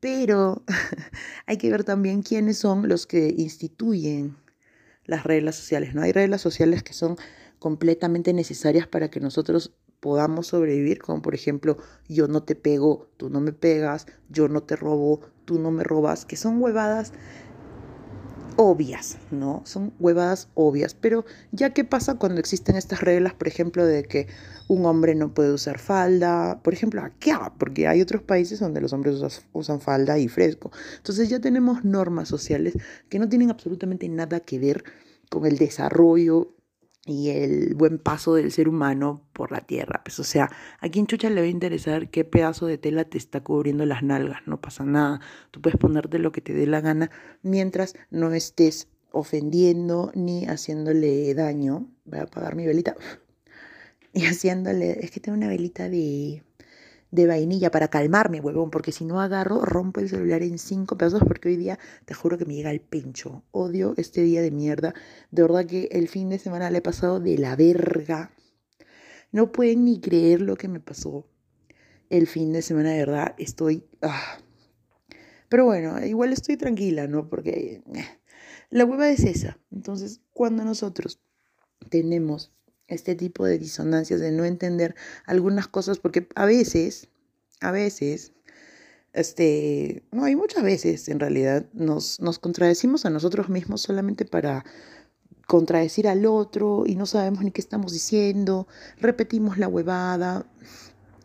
pero 0.02 0.64
hay 1.46 1.58
que 1.58 1.72
ver 1.72 1.86
también 1.86 2.24
quiénes 2.24 2.58
son 2.58 2.90
los 2.90 3.08
que 3.08 3.34
instituyen 3.38 4.36
las 5.06 5.24
reglas 5.24 5.56
sociales. 5.56 5.96
No 5.96 6.02
hay 6.02 6.12
reglas 6.12 6.42
sociales 6.42 6.84
que 6.84 6.92
son 6.92 7.16
completamente 7.60 8.34
necesarias 8.34 8.88
para 8.88 9.10
que 9.10 9.22
nosotros 9.22 9.74
podamos 10.02 10.48
sobrevivir, 10.48 11.00
como 11.00 11.22
por 11.22 11.36
ejemplo, 11.36 11.78
yo 12.10 12.28
no 12.28 12.44
te 12.44 12.56
pego, 12.56 13.08
tú 13.18 13.30
no 13.30 13.40
me 13.40 13.54
pegas, 13.54 14.08
yo 14.30 14.50
no 14.50 14.64
te 14.64 14.76
robo, 14.76 15.22
tú 15.46 15.60
no 15.60 15.70
me 15.70 15.84
robas, 15.84 16.26
que 16.26 16.36
son 16.36 16.60
huevadas 16.62 17.14
obvias, 18.56 19.18
¿no? 19.32 19.62
Son 19.66 19.94
huevadas 20.00 20.50
obvias, 20.54 20.94
pero 20.94 21.26
ya 21.52 21.72
qué 21.72 21.84
pasa 21.84 22.16
cuando 22.16 22.40
existen 22.40 22.76
estas 22.76 23.02
reglas, 23.02 23.34
por 23.34 23.48
ejemplo, 23.48 23.86
de 23.86 24.04
que 24.04 24.28
un 24.68 24.86
hombre 24.86 25.16
no 25.16 25.34
puede 25.34 25.52
usar 25.52 25.80
falda, 25.80 26.62
por 26.64 26.74
ejemplo, 26.74 27.02
aquí, 27.02 27.32
porque 27.58 27.88
hay 27.88 28.02
otros 28.02 28.22
países 28.22 28.60
donde 28.60 28.82
los 28.82 28.94
hombres 28.94 29.22
usan 29.54 29.82
falda 29.82 30.18
y 30.20 30.28
fresco. 30.28 30.72
Entonces 30.98 31.30
ya 31.30 31.40
tenemos 31.40 31.84
normas 31.84 32.28
sociales 32.28 32.78
que 33.10 33.20
no 33.20 33.28
tienen 33.28 33.50
absolutamente 33.50 34.08
nada 34.10 34.40
que 34.40 34.60
ver 34.60 34.84
con 35.30 35.46
el 35.46 35.58
desarrollo 35.58 36.56
y 37.06 37.30
el 37.30 37.74
buen 37.76 37.98
paso 37.98 38.36
del 38.36 38.52
ser 38.52 38.70
humano 38.70 39.26
por 39.34 39.52
la 39.52 39.62
tierra. 39.62 40.02
Pues, 40.04 40.20
o 40.20 40.24
sea, 40.24 40.50
a 40.80 40.90
quien 40.90 41.08
chucha 41.08 41.30
le 41.30 41.42
va 41.42 41.48
a 41.48 41.50
interesar 41.50 42.10
qué 42.10 42.24
pedazo 42.24 42.68
de 42.68 42.78
tela 42.78 43.06
te 43.06 43.18
está 43.18 43.42
cubriendo 43.44 43.86
las 43.86 44.04
nalgas, 44.04 44.42
no 44.46 44.62
pasa 44.62 44.86
nada. 44.86 45.20
Tú 45.52 45.62
puedes 45.62 45.80
ponerte 45.80 46.20
lo 46.20 46.32
que 46.32 46.42
te 46.42 46.54
dé 46.54 46.68
la 46.68 46.82
gana 46.82 47.10
mientras 47.42 47.96
no 48.12 48.32
estés 48.32 48.88
ofendiendo 49.12 50.12
ni 50.16 50.46
haciéndole 50.46 51.34
daño. 51.34 51.90
Voy 52.06 52.20
a 52.20 52.24
apagar 52.24 52.56
mi 52.56 52.66
velita. 52.66 52.96
Y 54.14 54.26
haciéndole, 54.26 55.00
es 55.06 55.10
que 55.10 55.22
tengo 55.22 55.38
una 55.38 55.48
velita 55.48 55.88
de 55.88 56.44
de 57.12 57.28
vainilla 57.28 57.72
para 57.72 57.90
calmarme, 57.90 58.40
huevón, 58.40 58.72
porque 58.72 58.92
si 58.92 59.06
no 59.06 59.20
agarro, 59.20 59.64
rompo 59.66 60.00
el 60.00 60.10
celular 60.10 60.42
en 60.44 60.58
cinco 60.58 60.98
pedazos 60.98 61.22
porque 61.28 61.50
hoy 61.50 61.58
día 61.58 61.78
te 62.06 62.14
juro 62.14 62.38
que 62.38 62.46
me 62.46 62.56
llega 62.56 62.72
el 62.72 62.80
pincho. 62.80 63.44
Odio 63.52 63.94
este 63.98 64.22
día 64.22 64.42
de 64.42 64.52
mierda. 64.52 64.94
De 65.30 65.42
verdad 65.42 65.66
que 65.66 65.90
el 65.92 66.08
fin 66.08 66.30
de 66.30 66.40
semana 66.40 66.72
le 66.72 66.80
he 66.80 66.82
pasado 66.82 67.20
de 67.20 67.38
la 67.38 67.56
verga. 67.56 68.32
No 69.32 69.52
pueden 69.52 69.86
ni 69.86 70.00
creer 70.00 70.42
lo 70.42 70.56
que 70.56 70.68
me 70.68 70.80
pasó 70.80 71.28
el 72.10 72.28
fin 72.28 72.54
de 72.54 72.62
semana, 72.62 72.92
de 72.92 73.00
verdad. 73.00 73.36
Estoy... 73.38 73.86
Ah. 74.02 74.38
Pero 75.50 75.66
bueno, 75.66 76.04
igual 76.06 76.32
estoy 76.32 76.56
tranquila, 76.56 77.08
¿no? 77.08 77.30
Porque 77.30 77.82
eh, 77.94 78.06
la 78.70 78.86
hueva 78.86 79.10
es 79.10 79.24
esa. 79.26 79.60
Entonces, 79.70 80.22
cuando 80.34 80.64
nosotros 80.64 81.22
tenemos 81.90 82.54
este 82.94 83.16
tipo 83.16 83.46
de 83.46 83.58
disonancias, 83.58 84.20
de 84.20 84.32
no 84.32 84.46
entender 84.46 84.96
algunas 85.26 85.68
cosas, 85.68 86.00
porque 86.00 86.28
a 86.36 86.46
veces, 86.46 87.10
a 87.60 87.72
veces, 87.72 88.34
este, 89.14 90.04
no, 90.12 90.24
hay 90.24 90.36
muchas 90.36 90.64
veces 90.64 91.10
en 91.10 91.20
realidad 91.20 91.66
nos, 91.74 92.20
nos 92.22 92.40
contradecimos 92.40 93.06
a 93.06 93.10
nosotros 93.10 93.50
mismos 93.50 93.82
solamente 93.82 94.26
para 94.26 94.64
contradecir 95.48 96.08
al 96.08 96.26
otro 96.26 96.84
y 96.86 96.96
no 96.96 97.06
sabemos 97.06 97.44
ni 97.44 97.52
qué 97.52 97.60
estamos 97.60 97.92
diciendo, 97.92 98.68
repetimos 99.02 99.58
la 99.58 99.68
huevada. 99.68 100.46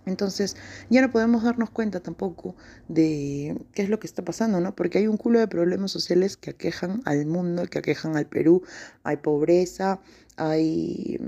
Entonces 0.04 0.56
ya 0.90 1.00
no 1.00 1.12
podemos 1.12 1.44
darnos 1.44 1.70
cuenta 1.70 2.00
tampoco 2.00 2.56
de 2.88 3.56
qué 3.72 3.82
es 3.82 3.88
lo 3.88 4.00
que 4.00 4.06
está 4.08 4.24
pasando, 4.24 4.60
¿no? 4.60 4.74
Porque 4.74 4.98
hay 4.98 5.06
un 5.06 5.16
culo 5.16 5.38
de 5.38 5.48
problemas 5.48 5.92
sociales 5.92 6.36
que 6.36 6.50
aquejan 6.50 7.02
al 7.04 7.26
mundo, 7.26 7.66
que 7.66 7.78
aquejan 7.78 8.16
al 8.16 8.26
Perú. 8.26 8.62
Hay 9.04 9.18
pobreza, 9.18 10.00
hay 10.36 11.20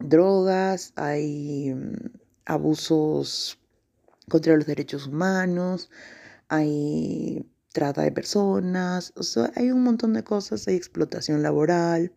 drogas, 0.00 0.92
hay 0.96 1.74
mm, 1.74 1.94
abusos 2.46 3.58
contra 4.28 4.56
los 4.56 4.66
derechos 4.66 5.06
humanos, 5.06 5.90
hay 6.48 7.46
trata 7.72 8.02
de 8.02 8.12
personas, 8.12 9.12
hay 9.54 9.70
un 9.70 9.82
montón 9.84 10.12
de 10.14 10.24
cosas, 10.24 10.66
hay 10.66 10.76
explotación 10.76 11.42
laboral, 11.42 12.12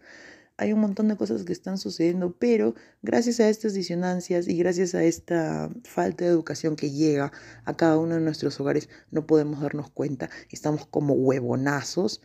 hay 0.57 0.73
un 0.73 0.79
montón 0.79 1.07
de 1.07 1.17
cosas 1.17 1.43
que 1.43 1.53
están 1.53 1.77
sucediendo, 1.77 2.35
pero 2.37 2.75
gracias 3.01 3.39
a 3.39 3.49
estas 3.49 3.73
disonancias 3.73 4.47
y 4.47 4.57
gracias 4.57 4.95
a 4.95 5.03
esta 5.03 5.69
falta 5.83 6.25
de 6.25 6.31
educación 6.31 6.75
que 6.75 6.91
llega 6.91 7.31
a 7.65 7.75
cada 7.75 7.97
uno 7.97 8.15
de 8.15 8.21
nuestros 8.21 8.59
hogares, 8.59 8.89
no 9.11 9.25
podemos 9.25 9.61
darnos 9.61 9.89
cuenta, 9.89 10.29
estamos 10.49 10.85
como 10.87 11.13
huevonazos 11.13 12.21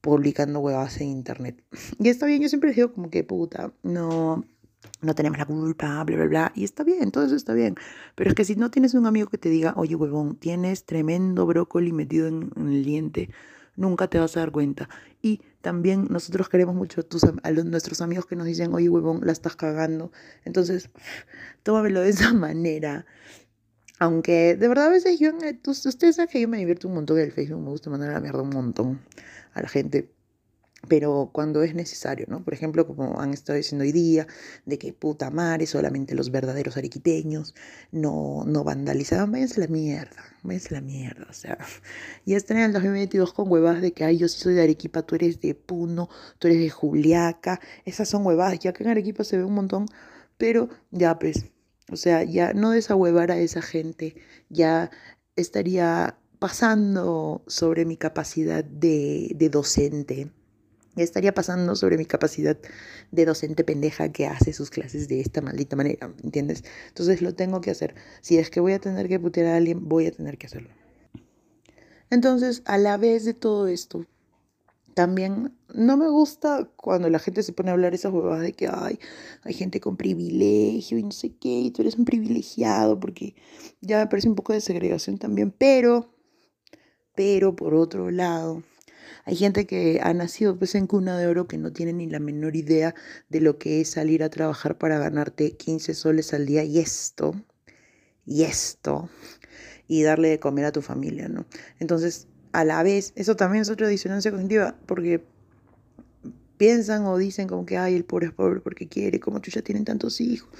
publicando 0.00 0.60
huevas 0.60 1.00
en 1.00 1.08
internet. 1.08 1.62
Y 1.98 2.08
está 2.08 2.26
bien, 2.26 2.42
yo 2.42 2.48
siempre 2.48 2.72
digo 2.72 2.92
como 2.92 3.10
que 3.10 3.24
puta, 3.24 3.72
no, 3.82 4.44
no 5.02 5.14
tenemos 5.14 5.38
la 5.38 5.46
culpa, 5.46 6.02
bla, 6.04 6.16
bla, 6.16 6.26
bla. 6.26 6.52
Y 6.54 6.64
está 6.64 6.84
bien, 6.84 7.10
todo 7.10 7.24
eso 7.24 7.36
está 7.36 7.54
bien. 7.54 7.76
Pero 8.14 8.30
es 8.30 8.36
que 8.36 8.44
si 8.44 8.56
no 8.56 8.70
tienes 8.70 8.94
un 8.94 9.06
amigo 9.06 9.28
que 9.28 9.38
te 9.38 9.48
diga, 9.48 9.74
oye, 9.76 9.94
huevón, 9.94 10.36
tienes 10.36 10.84
tremendo 10.84 11.46
brócoli 11.46 11.92
metido 11.92 12.28
en, 12.28 12.50
el 12.56 12.84
diente, 12.84 13.30
nunca 13.76 14.08
te 14.08 14.18
vas 14.18 14.36
a 14.36 14.40
dar 14.40 14.52
cuenta. 14.52 14.88
Y 15.22 15.42
también 15.60 16.06
nosotros 16.10 16.48
queremos 16.48 16.74
mucho 16.74 17.00
a, 17.00 17.04
tus, 17.04 17.24
a 17.24 17.50
nuestros 17.50 18.00
amigos 18.00 18.26
que 18.26 18.36
nos 18.36 18.46
dicen, 18.46 18.74
oye, 18.74 18.88
huevón, 18.88 19.20
la 19.24 19.32
estás 19.32 19.56
cagando. 19.56 20.12
Entonces, 20.44 20.90
tómamelo 21.62 22.00
de 22.00 22.10
esa 22.10 22.32
manera. 22.32 23.06
Aunque 24.00 24.56
de 24.56 24.66
verdad 24.68 24.86
a 24.86 24.90
veces 24.90 25.18
yo, 25.20 25.30
ustedes 25.66 26.16
saben 26.16 26.30
que 26.32 26.40
yo 26.40 26.48
me 26.48 26.56
divierto 26.58 26.88
un 26.88 26.94
montón 26.94 27.18
en 27.18 27.24
el 27.26 27.32
Facebook, 27.32 27.60
me 27.62 27.68
gusta 27.70 27.90
mandar 27.90 28.12
la 28.12 28.20
mierda 28.20 28.42
un 28.42 28.48
montón 28.50 29.00
a 29.52 29.60
la 29.62 29.68
gente. 29.68 30.10
pero 30.88 31.30
cuando 31.32 31.62
es 31.62 31.74
necesario, 31.74 32.26
¿no? 32.28 32.44
Por 32.44 32.54
ejemplo, 32.54 32.86
como 32.86 33.20
han 33.20 33.34
estado 33.34 33.56
diciendo 33.58 33.84
hoy 33.84 33.92
día, 33.92 34.26
de 34.66 34.78
que 34.78 34.92
puta 34.94 35.30
madre, 35.30 35.66
solamente 35.66 36.14
los 36.14 36.30
verdaderos 36.30 36.76
arequipeños 36.78 37.54
no, 37.92 38.44
no 38.46 38.64
vandalizaban, 38.64 39.32
váyanse 39.32 39.60
la 39.60 39.68
mierda, 39.68 40.22
váyanse 40.42 40.74
la 40.74 40.80
mierda, 40.80 41.26
o 41.30 41.32
sea, 41.34 41.58
ya 42.26 42.36
están 42.38 42.58
en 42.58 42.64
el 42.64 42.72
2022 42.74 43.32
con 43.34 43.50
huevadas 43.50 43.82
de 43.82 43.92
que, 43.92 44.04
ay, 44.04 44.18
yo 44.18 44.28
soy 44.28 44.54
de 44.54 44.62
Arequipa, 44.62 45.02
tú 45.02 45.16
eres 45.16 45.40
de 45.40 45.54
Puno, 45.54 46.08
tú 46.38 46.48
eres 46.48 46.60
de 46.60 46.70
Juliaca, 46.70 47.60
esas 47.84 48.08
son 48.08 48.24
huevadas, 48.26 48.58
ya 48.60 48.72
que 48.72 48.84
en 48.84 48.90
Arequipa 48.90 49.24
se 49.24 49.36
ve 49.36 49.44
un 49.44 49.54
montón, 49.54 49.86
pero 50.38 50.68
ya 50.90 51.18
pues, 51.18 51.44
o 51.90 51.96
sea, 51.96 52.24
ya 52.24 52.52
no 52.52 52.70
desahuevar 52.70 53.30
a 53.30 53.38
esa 53.38 53.62
gente, 53.62 54.16
ya 54.48 54.90
estaría 55.36 56.18
pasando 56.38 57.42
sobre 57.46 57.84
mi 57.84 57.96
capacidad 57.96 58.64
de, 58.64 59.32
de 59.34 59.48
docente, 59.50 60.30
estaría 60.96 61.34
pasando 61.34 61.76
sobre 61.76 61.96
mi 61.96 62.04
capacidad 62.06 62.56
de 63.10 63.24
docente 63.24 63.64
pendeja 63.64 64.10
que 64.10 64.26
hace 64.26 64.52
sus 64.52 64.70
clases 64.70 65.08
de 65.08 65.20
esta 65.20 65.40
maldita 65.40 65.76
manera, 65.76 66.12
¿entiendes? 66.22 66.64
Entonces 66.88 67.22
lo 67.22 67.34
tengo 67.34 67.60
que 67.60 67.70
hacer. 67.70 67.94
Si 68.20 68.38
es 68.38 68.50
que 68.50 68.60
voy 68.60 68.72
a 68.72 68.80
tener 68.80 69.08
que 69.08 69.20
putear 69.20 69.46
a 69.46 69.56
alguien, 69.56 69.88
voy 69.88 70.06
a 70.06 70.12
tener 70.12 70.38
que 70.38 70.46
hacerlo. 70.46 70.70
Entonces, 72.10 72.62
a 72.64 72.76
la 72.76 72.96
vez 72.96 73.24
de 73.24 73.34
todo 73.34 73.68
esto, 73.68 74.04
también 74.94 75.56
no 75.74 75.96
me 75.96 76.08
gusta 76.08 76.68
cuando 76.76 77.08
la 77.10 77.18
gente 77.18 77.42
se 77.42 77.52
pone 77.52 77.70
a 77.70 77.72
hablar 77.72 77.94
esas 77.94 78.12
huevadas 78.12 78.42
de 78.42 78.52
que 78.52 78.68
hay, 78.68 78.98
hay 79.42 79.54
gente 79.54 79.80
con 79.80 79.96
privilegio 79.96 80.98
y 80.98 81.02
no 81.02 81.12
sé 81.12 81.36
qué, 81.36 81.48
y 81.48 81.70
tú 81.70 81.82
eres 81.82 81.96
un 81.96 82.04
privilegiado, 82.04 82.98
porque 82.98 83.34
ya 83.80 83.98
me 83.98 84.06
parece 84.06 84.28
un 84.28 84.34
poco 84.34 84.52
de 84.52 84.60
segregación 84.60 85.18
también, 85.18 85.52
pero, 85.56 86.14
pero 87.14 87.54
por 87.56 87.74
otro 87.74 88.10
lado, 88.10 88.62
hay 89.24 89.36
gente 89.36 89.66
que 89.66 90.00
ha 90.02 90.12
nacido 90.14 90.58
pues 90.58 90.74
en 90.74 90.86
cuna 90.86 91.18
de 91.18 91.26
oro 91.26 91.46
que 91.46 91.58
no 91.58 91.72
tiene 91.72 91.92
ni 91.92 92.08
la 92.08 92.20
menor 92.20 92.56
idea 92.56 92.94
de 93.28 93.40
lo 93.40 93.58
que 93.58 93.80
es 93.80 93.90
salir 93.90 94.22
a 94.22 94.30
trabajar 94.30 94.78
para 94.78 94.98
ganarte 94.98 95.56
15 95.56 95.94
soles 95.94 96.32
al 96.34 96.46
día 96.46 96.64
y 96.64 96.78
esto, 96.78 97.34
y 98.24 98.44
esto, 98.44 99.08
y 99.88 100.02
darle 100.02 100.28
de 100.28 100.40
comer 100.40 100.64
a 100.66 100.72
tu 100.72 100.82
familia, 100.82 101.28
¿no? 101.28 101.46
Entonces, 101.78 102.28
a 102.52 102.64
la 102.64 102.82
vez, 102.82 103.12
eso 103.16 103.36
también 103.36 103.62
es 103.62 103.70
otra 103.70 103.88
disonancia 103.88 104.30
cognitiva, 104.30 104.76
porque 104.86 105.24
piensan 106.60 107.06
o 107.06 107.16
dicen 107.16 107.48
como 107.48 107.64
que, 107.64 107.78
ay, 107.78 107.94
el 107.94 108.04
pobre 108.04 108.26
es 108.26 108.32
pobre 108.34 108.60
porque 108.60 108.86
quiere, 108.86 109.18
como 109.18 109.40
ya 109.40 109.62
tienen 109.62 109.86
tantos 109.86 110.20
hijos. 110.20 110.50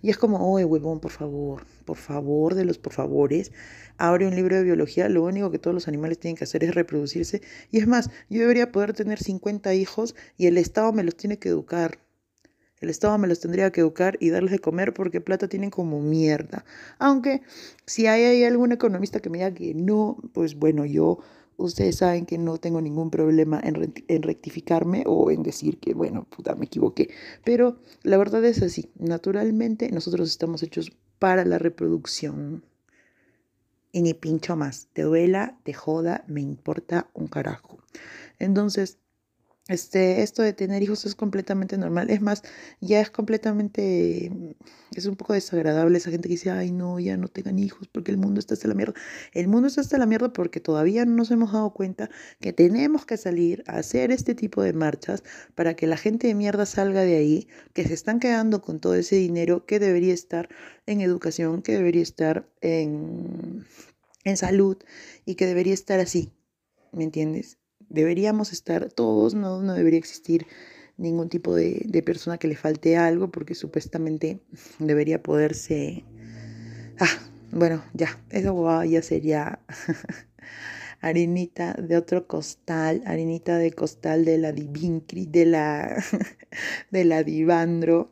Y 0.00 0.08
es 0.08 0.16
como, 0.16 0.50
oye, 0.50 0.64
huevón, 0.64 1.00
por 1.00 1.10
favor, 1.10 1.66
por 1.84 1.98
favor, 1.98 2.54
de 2.54 2.64
los 2.64 2.78
por 2.78 2.94
favores, 2.94 3.52
abre 3.98 4.26
un 4.26 4.34
libro 4.34 4.56
de 4.56 4.62
biología, 4.62 5.10
lo 5.10 5.22
único 5.22 5.50
que 5.50 5.58
todos 5.58 5.74
los 5.74 5.86
animales 5.86 6.18
tienen 6.18 6.36
que 6.36 6.44
hacer 6.44 6.64
es 6.64 6.74
reproducirse. 6.74 7.42
Y 7.70 7.76
es 7.76 7.86
más, 7.86 8.08
yo 8.30 8.40
debería 8.40 8.72
poder 8.72 8.94
tener 8.94 9.18
50 9.18 9.74
hijos 9.74 10.14
y 10.38 10.46
el 10.46 10.56
Estado 10.56 10.94
me 10.94 11.04
los 11.04 11.14
tiene 11.14 11.38
que 11.38 11.50
educar. 11.50 11.98
El 12.80 12.88
Estado 12.88 13.18
me 13.18 13.28
los 13.28 13.40
tendría 13.40 13.70
que 13.70 13.82
educar 13.82 14.16
y 14.18 14.30
darles 14.30 14.52
de 14.52 14.60
comer 14.60 14.94
porque 14.94 15.20
plata 15.20 15.46
tienen 15.46 15.68
como 15.68 16.00
mierda. 16.00 16.64
Aunque 16.98 17.42
si 17.84 18.06
hay, 18.06 18.22
hay 18.22 18.44
algún 18.44 18.72
economista 18.72 19.20
que 19.20 19.28
me 19.28 19.36
diga 19.36 19.52
que 19.52 19.74
no, 19.74 20.16
pues 20.32 20.54
bueno, 20.54 20.86
yo 20.86 21.18
ustedes 21.60 21.96
saben 21.96 22.26
que 22.26 22.38
no 22.38 22.58
tengo 22.58 22.80
ningún 22.80 23.10
problema 23.10 23.60
en, 23.62 24.22
rectificarme 24.22 25.04
o 25.06 25.30
en 25.30 25.42
decir 25.42 25.78
que, 25.78 25.94
bueno, 25.94 26.24
puta, 26.24 26.54
me 26.54 26.66
equivoqué. 26.66 27.10
Pero 27.44 27.78
la 28.02 28.18
verdad 28.18 28.44
es 28.44 28.62
así. 28.62 28.90
Naturalmente, 28.98 29.90
nosotros 29.90 30.28
estamos 30.28 30.62
hechos 30.62 30.92
para 31.18 31.44
la 31.44 31.58
reproducción. 31.58 32.64
Y 33.92 34.02
ni 34.02 34.14
pincho 34.14 34.56
más. 34.56 34.88
Te 34.92 35.02
duela, 35.02 35.58
te 35.64 35.72
joda, 35.72 36.24
me 36.28 36.40
importa 36.40 37.10
un 37.12 37.26
carajo. 37.26 37.78
Entonces, 38.38 38.98
este, 39.70 40.22
esto 40.22 40.42
de 40.42 40.52
tener 40.52 40.82
hijos 40.82 41.04
es 41.06 41.14
completamente 41.14 41.78
normal. 41.78 42.10
Es 42.10 42.20
más, 42.20 42.42
ya 42.80 43.00
es 43.00 43.10
completamente, 43.10 44.56
es 44.96 45.06
un 45.06 45.14
poco 45.16 45.32
desagradable 45.32 45.98
esa 45.98 46.10
gente 46.10 46.28
que 46.28 46.34
dice, 46.34 46.50
ay 46.50 46.72
no, 46.72 46.98
ya 46.98 47.16
no 47.16 47.28
tengan 47.28 47.58
hijos 47.58 47.86
porque 47.88 48.10
el 48.10 48.18
mundo 48.18 48.40
está 48.40 48.54
hasta 48.54 48.66
la 48.66 48.74
mierda. 48.74 48.94
El 49.32 49.46
mundo 49.46 49.68
está 49.68 49.80
hasta 49.80 49.96
la 49.98 50.06
mierda 50.06 50.32
porque 50.32 50.58
todavía 50.60 51.04
no 51.04 51.14
nos 51.14 51.30
hemos 51.30 51.52
dado 51.52 51.72
cuenta 51.72 52.10
que 52.40 52.52
tenemos 52.52 53.06
que 53.06 53.16
salir 53.16 53.62
a 53.68 53.78
hacer 53.78 54.10
este 54.10 54.34
tipo 54.34 54.62
de 54.62 54.72
marchas 54.72 55.22
para 55.54 55.74
que 55.76 55.86
la 55.86 55.96
gente 55.96 56.26
de 56.26 56.34
mierda 56.34 56.66
salga 56.66 57.02
de 57.02 57.16
ahí, 57.16 57.48
que 57.72 57.86
se 57.86 57.94
están 57.94 58.18
quedando 58.18 58.62
con 58.62 58.80
todo 58.80 58.94
ese 58.94 59.16
dinero 59.16 59.66
que 59.66 59.78
debería 59.78 60.14
estar 60.14 60.48
en 60.86 61.00
educación, 61.00 61.62
que 61.62 61.72
debería 61.72 62.02
estar 62.02 62.48
en, 62.60 63.66
en 64.24 64.36
salud 64.36 64.78
y 65.24 65.36
que 65.36 65.46
debería 65.46 65.74
estar 65.74 66.00
así. 66.00 66.32
¿Me 66.92 67.04
entiendes? 67.04 67.59
Deberíamos 67.90 68.52
estar 68.52 68.88
todos, 68.90 69.34
no, 69.34 69.60
no 69.60 69.74
debería 69.74 69.98
existir 69.98 70.46
ningún 70.96 71.28
tipo 71.28 71.54
de, 71.54 71.82
de, 71.84 72.02
persona 72.02 72.38
que 72.38 72.48
le 72.48 72.56
falte 72.56 72.96
algo 72.96 73.30
porque 73.30 73.54
supuestamente 73.54 74.40
debería 74.78 75.22
poderse... 75.22 76.04
Ah, 76.98 77.30
bueno, 77.52 77.82
ya, 77.94 78.18
eso 78.30 78.84
ya 78.84 79.02
sería 79.02 79.58
harinita 81.00 81.74
de 81.74 81.96
otro 81.96 82.26
costal, 82.26 83.02
harinita 83.06 83.58
de 83.58 83.72
costal 83.72 84.24
de 84.24 84.38
la 84.38 84.52
Divincri, 84.52 85.26
de 85.26 85.46
la, 85.46 86.04
de 86.90 87.04
la 87.04 87.22
Divandro. 87.24 88.10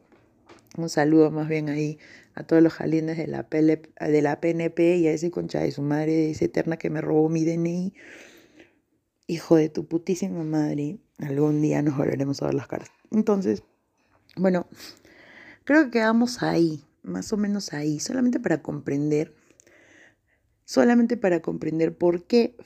Un 0.77 0.89
saludo 0.89 1.31
más 1.31 1.49
bien 1.49 1.69
ahí 1.69 1.99
a 2.35 2.45
todos 2.45 2.63
los 2.63 2.73
jalines 2.73 3.17
de 3.19 3.27
la, 3.27 3.47
de 3.51 4.23
la 4.23 4.41
PNP 4.41 4.97
y 4.97 5.09
a 5.09 5.13
ese 5.13 5.31
concha 5.31 5.61
de 5.61 5.71
su 5.73 5.83
madre, 5.83 6.31
esa 6.31 6.47
eterna 6.47 6.79
que 6.79 6.89
me 6.89 7.01
robó 7.01 7.29
mi 7.29 7.45
DNI 7.45 7.93
hijo 9.29 9.57
de 9.57 9.69
tu 9.69 9.87
putísima 9.87 10.43
madre, 10.43 10.99
algún 11.19 11.63
día 11.63 11.83
nos 11.83 11.97
volveremos 11.97 12.43
a 12.43 12.47
ver 12.47 12.55
las 12.55 12.67
caras. 12.67 12.91
Entonces, 13.13 13.63
bueno, 14.37 14.67
creo 15.65 15.85
que 15.85 15.91
quedamos 15.91 16.43
ahí, 16.43 16.83
más 17.03 17.33
o 17.33 17.37
menos 17.37 17.73
ahí, 17.73 18.01
solamente 18.01 18.41
para 18.41 18.63
comprender, 18.63 19.35
solamente 20.65 21.17
para 21.17 21.41
comprender 21.41 21.97
por 21.97 22.25
qué 22.25 22.57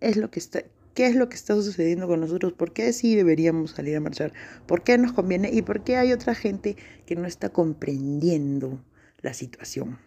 es 0.00 0.16
lo 0.16 0.30
que 0.30 0.38
está, 0.38 0.62
qué 0.94 1.06
es 1.06 1.16
lo 1.16 1.30
que 1.30 1.36
está 1.36 1.54
sucediendo 1.54 2.06
con 2.06 2.20
nosotros, 2.20 2.52
por 2.52 2.74
qué 2.74 2.92
sí 2.92 3.16
deberíamos 3.16 3.70
salir 3.70 3.96
a 3.96 4.00
marchar, 4.00 4.34
por 4.66 4.84
qué 4.84 4.98
nos 4.98 5.14
conviene 5.14 5.50
y 5.50 5.62
por 5.62 5.82
qué 5.82 5.96
hay 5.96 6.12
otra 6.12 6.34
gente 6.34 6.76
que 7.06 7.16
no 7.16 7.26
está 7.26 7.48
comprendiendo 7.48 8.84
la 9.22 9.32
situación. 9.32 9.98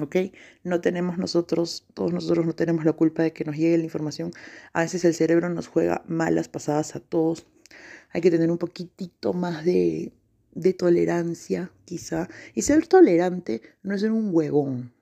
¿Ok? 0.00 0.16
No 0.64 0.80
tenemos 0.80 1.18
nosotros, 1.18 1.86
todos 1.94 2.12
nosotros 2.12 2.46
no 2.46 2.54
tenemos 2.54 2.84
la 2.84 2.92
culpa 2.92 3.22
de 3.22 3.32
que 3.32 3.44
nos 3.44 3.56
llegue 3.56 3.78
la 3.78 3.84
información. 3.84 4.30
A 4.72 4.82
veces 4.82 5.04
el 5.04 5.14
cerebro 5.14 5.48
nos 5.50 5.68
juega 5.68 6.02
malas 6.06 6.48
pasadas 6.48 6.96
a 6.96 7.00
todos. 7.00 7.46
Hay 8.10 8.20
que 8.20 8.30
tener 8.30 8.50
un 8.50 8.58
poquitito 8.58 9.32
más 9.32 9.64
de, 9.64 10.12
de 10.54 10.72
tolerancia, 10.72 11.70
quizá. 11.84 12.28
Y 12.54 12.62
ser 12.62 12.86
tolerante 12.86 13.62
no 13.82 13.94
es 13.94 14.00
ser 14.00 14.12
un 14.12 14.30
huevón. 14.32 14.92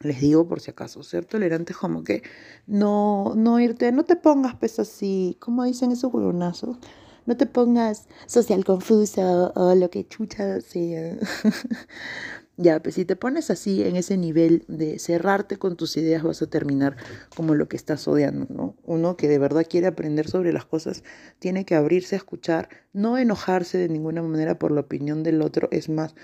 Les 0.00 0.20
digo 0.20 0.48
por 0.48 0.60
si 0.60 0.70
acaso, 0.70 1.02
ser 1.02 1.26
tolerante 1.26 1.72
es 1.72 1.78
como 1.78 2.02
que 2.04 2.22
no, 2.66 3.34
no 3.36 3.60
irte, 3.60 3.92
no 3.92 4.04
te 4.04 4.16
pongas 4.16 4.54
pues 4.54 4.78
así, 4.78 5.36
como 5.40 5.64
dicen 5.64 5.92
esos 5.92 6.12
huevonazos, 6.14 6.78
no 7.26 7.36
te 7.36 7.44
pongas 7.44 8.08
social 8.26 8.64
confuso 8.64 9.52
o 9.54 9.74
lo 9.74 9.90
que 9.90 10.08
chucha 10.08 10.62
sea. 10.62 11.18
Ya, 12.62 12.78
pues 12.82 12.96
si 12.96 13.06
te 13.06 13.16
pones 13.16 13.48
así 13.50 13.82
en 13.84 13.96
ese 13.96 14.18
nivel 14.18 14.66
de 14.68 14.98
cerrarte 14.98 15.56
con 15.56 15.76
tus 15.76 15.96
ideas, 15.96 16.22
vas 16.22 16.42
a 16.42 16.46
terminar 16.50 16.94
como 17.34 17.54
lo 17.54 17.68
que 17.70 17.76
estás 17.76 18.06
odiando, 18.06 18.46
¿no? 18.50 18.76
Uno 18.84 19.16
que 19.16 19.28
de 19.28 19.38
verdad 19.38 19.64
quiere 19.66 19.86
aprender 19.86 20.28
sobre 20.28 20.52
las 20.52 20.66
cosas 20.66 21.02
tiene 21.38 21.64
que 21.64 21.74
abrirse 21.74 22.16
a 22.16 22.18
escuchar, 22.18 22.68
no 22.92 23.16
enojarse 23.16 23.78
de 23.78 23.88
ninguna 23.88 24.20
manera 24.22 24.58
por 24.58 24.72
la 24.72 24.82
opinión 24.82 25.22
del 25.22 25.40
otro, 25.40 25.68
es 25.70 25.88
más, 25.88 26.14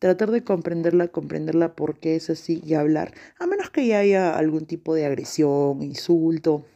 tratar 0.00 0.32
de 0.32 0.42
comprenderla, 0.42 1.06
comprenderla 1.06 1.76
por 1.76 2.00
qué 2.00 2.16
es 2.16 2.28
así 2.28 2.60
y 2.64 2.74
hablar, 2.74 3.14
a 3.38 3.46
menos 3.46 3.70
que 3.70 3.86
ya 3.86 4.00
haya 4.00 4.36
algún 4.36 4.66
tipo 4.66 4.96
de 4.96 5.06
agresión, 5.06 5.80
insulto. 5.80 6.66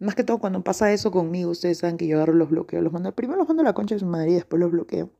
Más 0.00 0.14
que 0.14 0.24
todo 0.24 0.36
cuando 0.38 0.62
pasa 0.62 0.92
eso 0.92 1.10
conmigo, 1.10 1.50
ustedes 1.50 1.78
saben 1.78 1.96
que 1.96 2.06
yo 2.06 2.16
agarro 2.18 2.34
los 2.34 2.50
bloqueos, 2.50 2.84
los 2.84 2.92
mando, 2.92 3.14
primero 3.14 3.38
los 3.38 3.48
mando 3.48 3.62
a 3.62 3.64
la 3.64 3.72
concha 3.72 3.94
de 3.94 4.00
su 4.00 4.06
madre 4.06 4.32
y 4.32 4.34
después 4.34 4.60
los 4.60 4.70
bloqueo. 4.70 5.10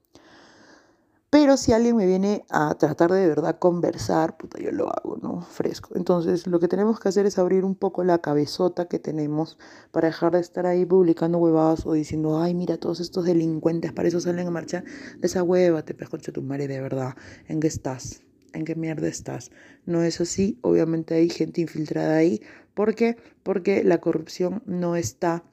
Pero 1.33 1.57
si 1.57 1.73
alguien 1.73 1.97
me 1.97 2.05
viene 2.05 2.45
a 2.51 2.75
tratar 2.75 3.11
de, 3.11 3.27
verdad 3.27 3.59
conversar, 3.59 4.37
puta, 4.37 4.61
yo 4.61 4.71
lo 4.71 4.91
hago, 4.91 5.17
¿no? 5.23 5.41
Fresco. 5.41 5.97
Entonces, 5.97 6.47
lo 6.47 6.61
que 6.61 6.69
tenemos 6.69 7.01
que 7.01 7.09
hacer 7.09 7.25
es 7.25 7.39
abrir 7.39 7.65
un 7.65 7.75
poco 7.75 8.05
la 8.05 8.19
cabezota 8.19 8.85
que 8.85 8.99
tenemos 8.99 9.57
para 9.93 10.09
dejar 10.09 10.33
de 10.33 10.41
estar 10.41 10.67
ahí 10.67 10.85
publicando 10.85 11.39
huevadas 11.39 11.87
o 11.87 11.95
diciendo, 11.95 12.39
ay, 12.39 12.53
mira, 12.53 12.77
todos 12.77 13.01
estos 13.01 13.25
delincuentes, 13.25 13.95
para 13.95 14.09
eso 14.09 14.21
salen 14.21 14.47
a 14.47 14.51
marchar. 14.51 14.85
Esa 15.23 15.43
hueva, 15.43 15.83
te 15.87 15.95
concha 15.95 16.33
tu 16.33 16.43
madre, 16.43 16.69
de 16.69 16.83
verdad. 16.83 17.15
¿En 17.49 17.61
qué 17.61 17.69
estás? 17.69 18.21
¿En 18.53 18.67
qué 18.67 18.75
mierda 18.75 19.09
estás? 19.09 19.53
No 19.87 20.03
es 20.03 20.21
así. 20.21 20.59
Obviamente 20.61 21.15
hay 21.15 21.31
gente 21.31 21.63
infiltrada 21.63 22.15
ahí. 22.15 22.43
¿Por 22.75 22.95
qué? 22.95 23.17
Porque 23.43 23.85
la 23.85 24.03
corrupción 24.03 24.63
no 24.67 24.97
está 24.97 25.45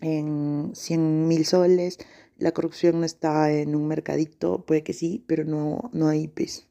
en 0.00 0.70
100 0.74 1.28
mil 1.28 1.44
soles 1.44 1.98
la 2.40 2.52
corrupción 2.52 3.00
no 3.00 3.06
está 3.06 3.52
en 3.52 3.76
un 3.76 3.86
mercadito, 3.86 4.64
puede 4.64 4.82
que 4.82 4.92
sí, 4.92 5.24
pero 5.26 5.44
no, 5.44 5.90
no 5.92 6.08
hay 6.08 6.28
pues. 6.28 6.66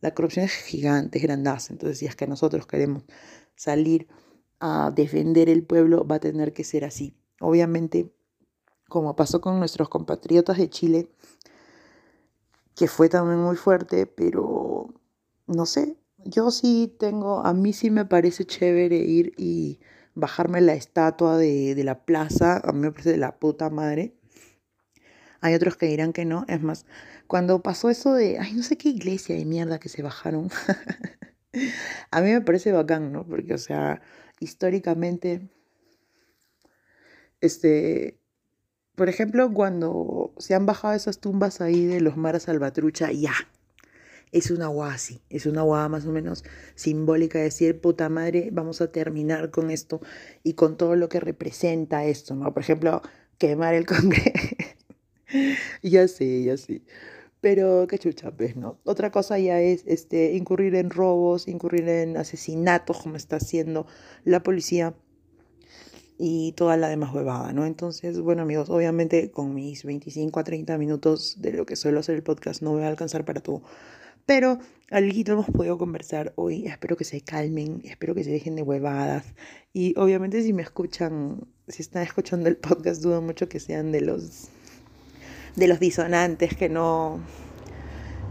La 0.00 0.14
corrupción 0.14 0.44
es 0.44 0.52
gigante, 0.52 1.18
es 1.18 1.24
grandaza. 1.24 1.72
Entonces, 1.72 1.98
si 1.98 2.06
es 2.06 2.14
que 2.14 2.26
nosotros 2.26 2.66
queremos 2.66 3.02
salir 3.56 4.06
a 4.60 4.92
defender 4.94 5.48
el 5.48 5.64
pueblo, 5.64 6.06
va 6.06 6.16
a 6.16 6.20
tener 6.20 6.52
que 6.52 6.62
ser 6.64 6.84
así. 6.84 7.16
Obviamente, 7.40 8.12
como 8.88 9.16
pasó 9.16 9.40
con 9.40 9.58
nuestros 9.58 9.88
compatriotas 9.88 10.58
de 10.58 10.70
Chile, 10.70 11.08
que 12.76 12.86
fue 12.86 13.08
también 13.08 13.40
muy 13.40 13.56
fuerte, 13.56 14.06
pero 14.06 14.94
no 15.46 15.66
sé, 15.66 15.96
yo 16.24 16.50
sí 16.50 16.94
tengo, 16.98 17.40
a 17.44 17.52
mí 17.54 17.72
sí 17.72 17.90
me 17.90 18.04
parece 18.04 18.44
chévere 18.44 18.96
ir 18.98 19.32
y 19.36 19.80
bajarme 20.14 20.60
la 20.60 20.74
estatua 20.74 21.36
de, 21.36 21.74
de 21.74 21.84
la 21.84 22.04
plaza, 22.04 22.60
a 22.64 22.72
mí 22.72 22.80
me 22.80 22.92
parece 22.92 23.12
de 23.12 23.18
la 23.18 23.38
puta 23.38 23.70
madre. 23.70 24.17
Hay 25.40 25.54
otros 25.54 25.76
que 25.76 25.86
dirán 25.86 26.12
que 26.12 26.24
no, 26.24 26.44
es 26.48 26.62
más, 26.62 26.86
cuando 27.26 27.62
pasó 27.62 27.90
eso 27.90 28.14
de, 28.14 28.38
ay, 28.38 28.54
no 28.54 28.62
sé 28.62 28.76
qué 28.76 28.88
iglesia 28.88 29.36
de 29.36 29.44
mierda 29.44 29.78
que 29.78 29.88
se 29.88 30.02
bajaron, 30.02 30.50
a 32.10 32.20
mí 32.20 32.30
me 32.30 32.40
parece 32.40 32.72
bacán, 32.72 33.12
¿no? 33.12 33.26
Porque, 33.26 33.54
o 33.54 33.58
sea, 33.58 34.02
históricamente, 34.40 35.48
este, 37.40 38.18
por 38.96 39.08
ejemplo, 39.08 39.52
cuando 39.52 40.34
se 40.38 40.54
han 40.54 40.66
bajado 40.66 40.94
esas 40.94 41.20
tumbas 41.20 41.60
ahí 41.60 41.86
de 41.86 42.00
los 42.00 42.16
maras 42.16 42.44
salvatrucha, 42.44 43.12
ya, 43.12 43.34
es 44.32 44.50
una 44.50 44.66
guada 44.66 44.94
así, 44.94 45.22
es 45.30 45.46
una 45.46 45.62
guada 45.62 45.88
más 45.88 46.04
o 46.06 46.12
menos 46.12 46.44
simbólica 46.74 47.38
de 47.38 47.44
decir, 47.44 47.80
puta 47.80 48.08
madre, 48.08 48.50
vamos 48.52 48.80
a 48.80 48.90
terminar 48.90 49.50
con 49.50 49.70
esto 49.70 50.00
y 50.42 50.54
con 50.54 50.76
todo 50.76 50.96
lo 50.96 51.08
que 51.08 51.20
representa 51.20 52.04
esto, 52.04 52.34
¿no? 52.34 52.52
Por 52.52 52.62
ejemplo, 52.62 53.02
quemar 53.38 53.74
el 53.74 53.86
Congreso. 53.86 54.56
ya 55.82 56.08
sé, 56.08 56.44
ya 56.44 56.56
sé. 56.56 56.82
Pero 57.40 57.86
qué 57.86 57.98
chucha, 57.98 58.32
pues, 58.32 58.56
¿no? 58.56 58.78
Otra 58.84 59.12
cosa 59.12 59.38
ya 59.38 59.60
es 59.60 59.84
este, 59.86 60.34
incurrir 60.34 60.74
en 60.74 60.90
robos, 60.90 61.46
incurrir 61.46 61.88
en 61.88 62.16
asesinatos, 62.16 62.98
como 62.98 63.16
está 63.16 63.36
haciendo 63.36 63.86
la 64.24 64.42
policía 64.42 64.94
y 66.18 66.52
toda 66.52 66.76
la 66.76 66.88
demás 66.88 67.14
huevada, 67.14 67.52
¿no? 67.52 67.64
Entonces, 67.64 68.20
bueno, 68.20 68.42
amigos, 68.42 68.70
obviamente 68.70 69.30
con 69.30 69.54
mis 69.54 69.84
25 69.84 70.40
a 70.40 70.44
30 70.44 70.76
minutos 70.78 71.36
de 71.40 71.52
lo 71.52 71.64
que 71.64 71.76
suelo 71.76 72.00
hacer 72.00 72.16
el 72.16 72.24
podcast 72.24 72.60
no 72.60 72.72
me 72.72 72.80
va 72.80 72.86
a 72.86 72.90
alcanzar 72.90 73.24
para 73.24 73.40
todo. 73.40 73.62
Pero 74.26 74.58
algo 74.90 75.32
hemos 75.32 75.46
podido 75.46 75.78
conversar 75.78 76.32
hoy. 76.36 76.66
Espero 76.66 76.96
que 76.96 77.04
se 77.04 77.20
calmen, 77.22 77.80
espero 77.84 78.14
que 78.14 78.24
se 78.24 78.30
dejen 78.30 78.56
de 78.56 78.62
huevadas. 78.62 79.24
Y 79.72 79.94
obviamente 79.98 80.42
si 80.42 80.52
me 80.52 80.62
escuchan, 80.62 81.46
si 81.68 81.82
están 81.82 82.02
escuchando 82.02 82.48
el 82.48 82.56
podcast, 82.56 83.00
dudo 83.02 83.22
mucho 83.22 83.48
que 83.48 83.60
sean 83.60 83.92
de 83.92 84.00
los 84.02 84.48
de 85.56 85.68
los 85.68 85.80
disonantes 85.80 86.56
que 86.56 86.68
no 86.68 87.20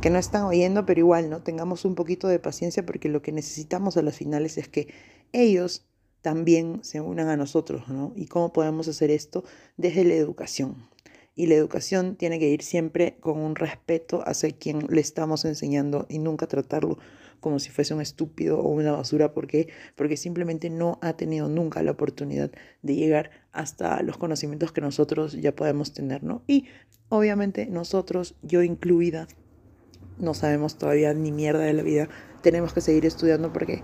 que 0.02 0.10
no 0.12 0.20
están 0.20 0.44
oyendo, 0.44 0.86
pero 0.86 1.00
igual, 1.00 1.30
¿no? 1.30 1.42
Tengamos 1.42 1.84
un 1.84 1.96
poquito 1.96 2.28
de 2.28 2.40
paciencia 2.40 2.86
porque 2.86 3.10
lo 3.10 3.22
que 3.22 3.32
necesitamos 3.32 3.98
a 3.98 4.04
las 4.04 4.16
finales 4.16 4.58
es 4.58 4.68
que 4.68 4.88
ellos 5.34 5.88
también 6.22 6.80
se 6.84 7.02
unan 7.02 7.30
a 7.30 7.38
nosotros, 7.38 7.88
¿no? 7.88 8.14
¿Y 8.16 8.28
cómo 8.28 8.54
podemos 8.54 8.88
hacer 8.88 9.10
esto? 9.10 9.44
Desde 9.76 10.04
la 10.04 10.14
educación. 10.14 10.88
Y 11.36 11.46
la 11.48 11.56
educación 11.56 12.16
tiene 12.16 12.40
que 12.40 12.50
ir 12.50 12.64
siempre 12.64 13.18
con 13.20 13.40
un 13.40 13.56
respeto 13.56 14.24
hacia 14.26 14.52
quien 14.52 14.88
le 14.90 15.02
estamos 15.02 15.46
enseñando 15.46 16.06
y 16.10 16.20
nunca 16.20 16.48
tratarlo 16.48 16.98
como 17.40 17.60
si 17.60 17.70
fuese 17.70 17.94
un 17.94 18.02
estúpido 18.02 18.60
o 18.60 18.70
una 18.70 18.92
basura. 18.92 19.34
¿Por 19.34 19.48
qué? 19.48 19.70
Porque 19.96 20.18
simplemente 20.18 20.70
no 20.70 21.00
ha 21.02 21.14
tenido 21.14 21.48
nunca 21.50 21.84
la 21.84 21.92
oportunidad 21.92 22.52
de 22.82 22.96
llegar 22.96 23.32
hasta 23.52 24.02
los 24.04 24.18
conocimientos 24.18 24.72
que 24.72 24.82
nosotros 24.82 25.34
ya 25.34 25.56
podemos 25.56 25.94
tener, 25.94 26.24
¿no? 26.24 26.44
Y 26.48 26.66
obviamente 27.10 27.68
nosotros, 27.68 28.36
yo 28.42 28.64
incluida, 28.64 29.28
no 30.20 30.34
sabemos 30.34 30.78
todavía 30.78 31.14
ni 31.14 31.32
mierda 31.32 31.62
de 31.62 31.74
la 31.74 31.84
vida. 31.84 32.10
Tenemos 32.42 32.74
que 32.74 32.82
seguir 32.82 33.06
estudiando 33.06 33.54
porque 33.54 33.84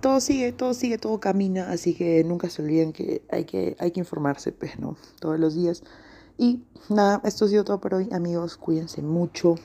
todo 0.00 0.20
sigue, 0.20 0.52
todo 0.52 0.74
sigue, 0.74 0.98
todo 0.98 1.20
camina. 1.20 1.70
Así 1.70 1.94
que 1.94 2.24
nunca 2.24 2.50
se 2.50 2.62
olviden 2.62 2.92
que 2.92 3.22
hay 3.30 3.44
que, 3.44 3.76
hay 3.78 3.90
que 3.90 4.00
informarse, 4.00 4.52
pues, 4.52 4.78
¿no? 4.78 4.96
Todos 5.20 5.38
los 5.38 5.54
días. 5.54 5.82
Y 6.36 6.62
nada, 6.88 7.20
esto 7.24 7.44
ha 7.44 7.48
sido 7.48 7.64
todo 7.64 7.80
por 7.80 7.94
hoy, 7.94 8.08
amigos. 8.12 8.56
Cuídense 8.56 9.02
mucho. 9.02 9.56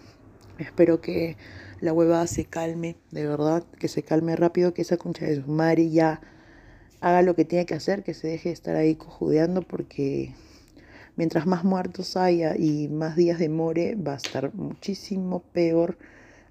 Espero 0.57 1.01
que 1.01 1.37
la 1.81 1.93
huevada 1.93 2.27
se 2.27 2.45
calme, 2.45 2.95
de 3.11 3.27
verdad, 3.27 3.63
que 3.79 3.87
se 3.87 4.03
calme 4.03 4.35
rápido, 4.35 4.73
que 4.73 4.83
esa 4.83 4.97
concha 4.97 5.25
de 5.25 5.41
su 5.41 5.47
madre 5.47 5.89
ya 5.89 6.21
haga 7.01 7.21
lo 7.21 7.35
que 7.35 7.45
tiene 7.45 7.65
que 7.65 7.73
hacer, 7.73 8.03
que 8.03 8.13
se 8.13 8.27
deje 8.27 8.49
de 8.49 8.53
estar 8.53 8.75
ahí 8.75 8.95
cojudeando, 8.95 9.61
porque 9.61 10.33
mientras 11.15 11.45
más 11.45 11.63
muertos 11.63 12.15
haya 12.15 12.55
y 12.57 12.87
más 12.87 13.15
días 13.15 13.39
demore, 13.39 13.95
va 13.95 14.13
a 14.13 14.17
estar 14.17 14.53
muchísimo 14.53 15.43
peor. 15.51 15.97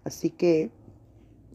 Así 0.04 0.30
que 0.30 0.70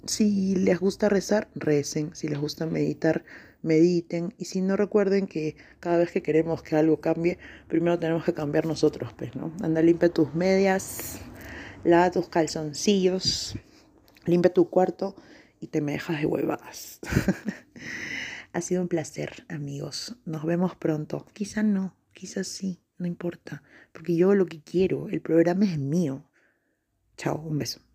si 0.06 0.56
les 0.56 0.80
gusta 0.80 1.10
rezar, 1.10 1.50
recen. 1.56 2.16
Si 2.16 2.28
les 2.28 2.40
gusta 2.40 2.66
meditar, 2.66 3.24
mediten. 3.62 4.34
Y 4.38 4.46
si 4.46 4.62
no 4.62 4.78
recuerden 4.78 5.28
que 5.28 5.56
cada 5.80 5.98
vez 5.98 6.12
que 6.12 6.22
queremos 6.22 6.64
que 6.64 6.76
algo 6.76 7.00
cambie, 7.00 7.38
primero 7.68 8.00
tenemos 8.00 8.24
que 8.24 8.34
cambiar 8.34 8.66
nosotros, 8.66 9.14
pues, 9.14 9.36
¿no? 9.36 9.52
Anda, 9.62 9.82
limpia 9.82 10.10
tus 10.10 10.34
medias, 10.34 11.20
lava 11.84 12.12
tus 12.12 12.30
calzoncillos, 12.30 13.56
limpia 14.26 14.54
tu 14.54 14.70
cuarto 14.70 15.16
y 15.60 15.68
te 15.68 15.82
me 15.82 15.94
dejas 15.94 16.20
de 16.20 16.26
huevadas. 16.26 17.00
ha 18.54 18.62
sido 18.62 18.82
un 18.82 18.88
placer, 18.88 19.46
amigos. 19.50 20.16
Nos 20.26 20.46
vemos 20.46 20.76
pronto. 20.76 21.26
Quizá 21.34 21.64
no, 21.64 21.96
quizás 22.14 22.48
sí, 22.48 22.80
no 22.98 23.08
importa. 23.08 23.64
Porque 23.92 24.16
yo 24.16 24.34
lo 24.36 24.46
que 24.46 24.62
quiero, 24.62 25.10
el 25.10 25.22
programa 25.22 25.66
es 25.66 25.80
mío. 25.80 26.30
Chao, 27.18 27.40
un 27.40 27.58
beso. 27.58 27.87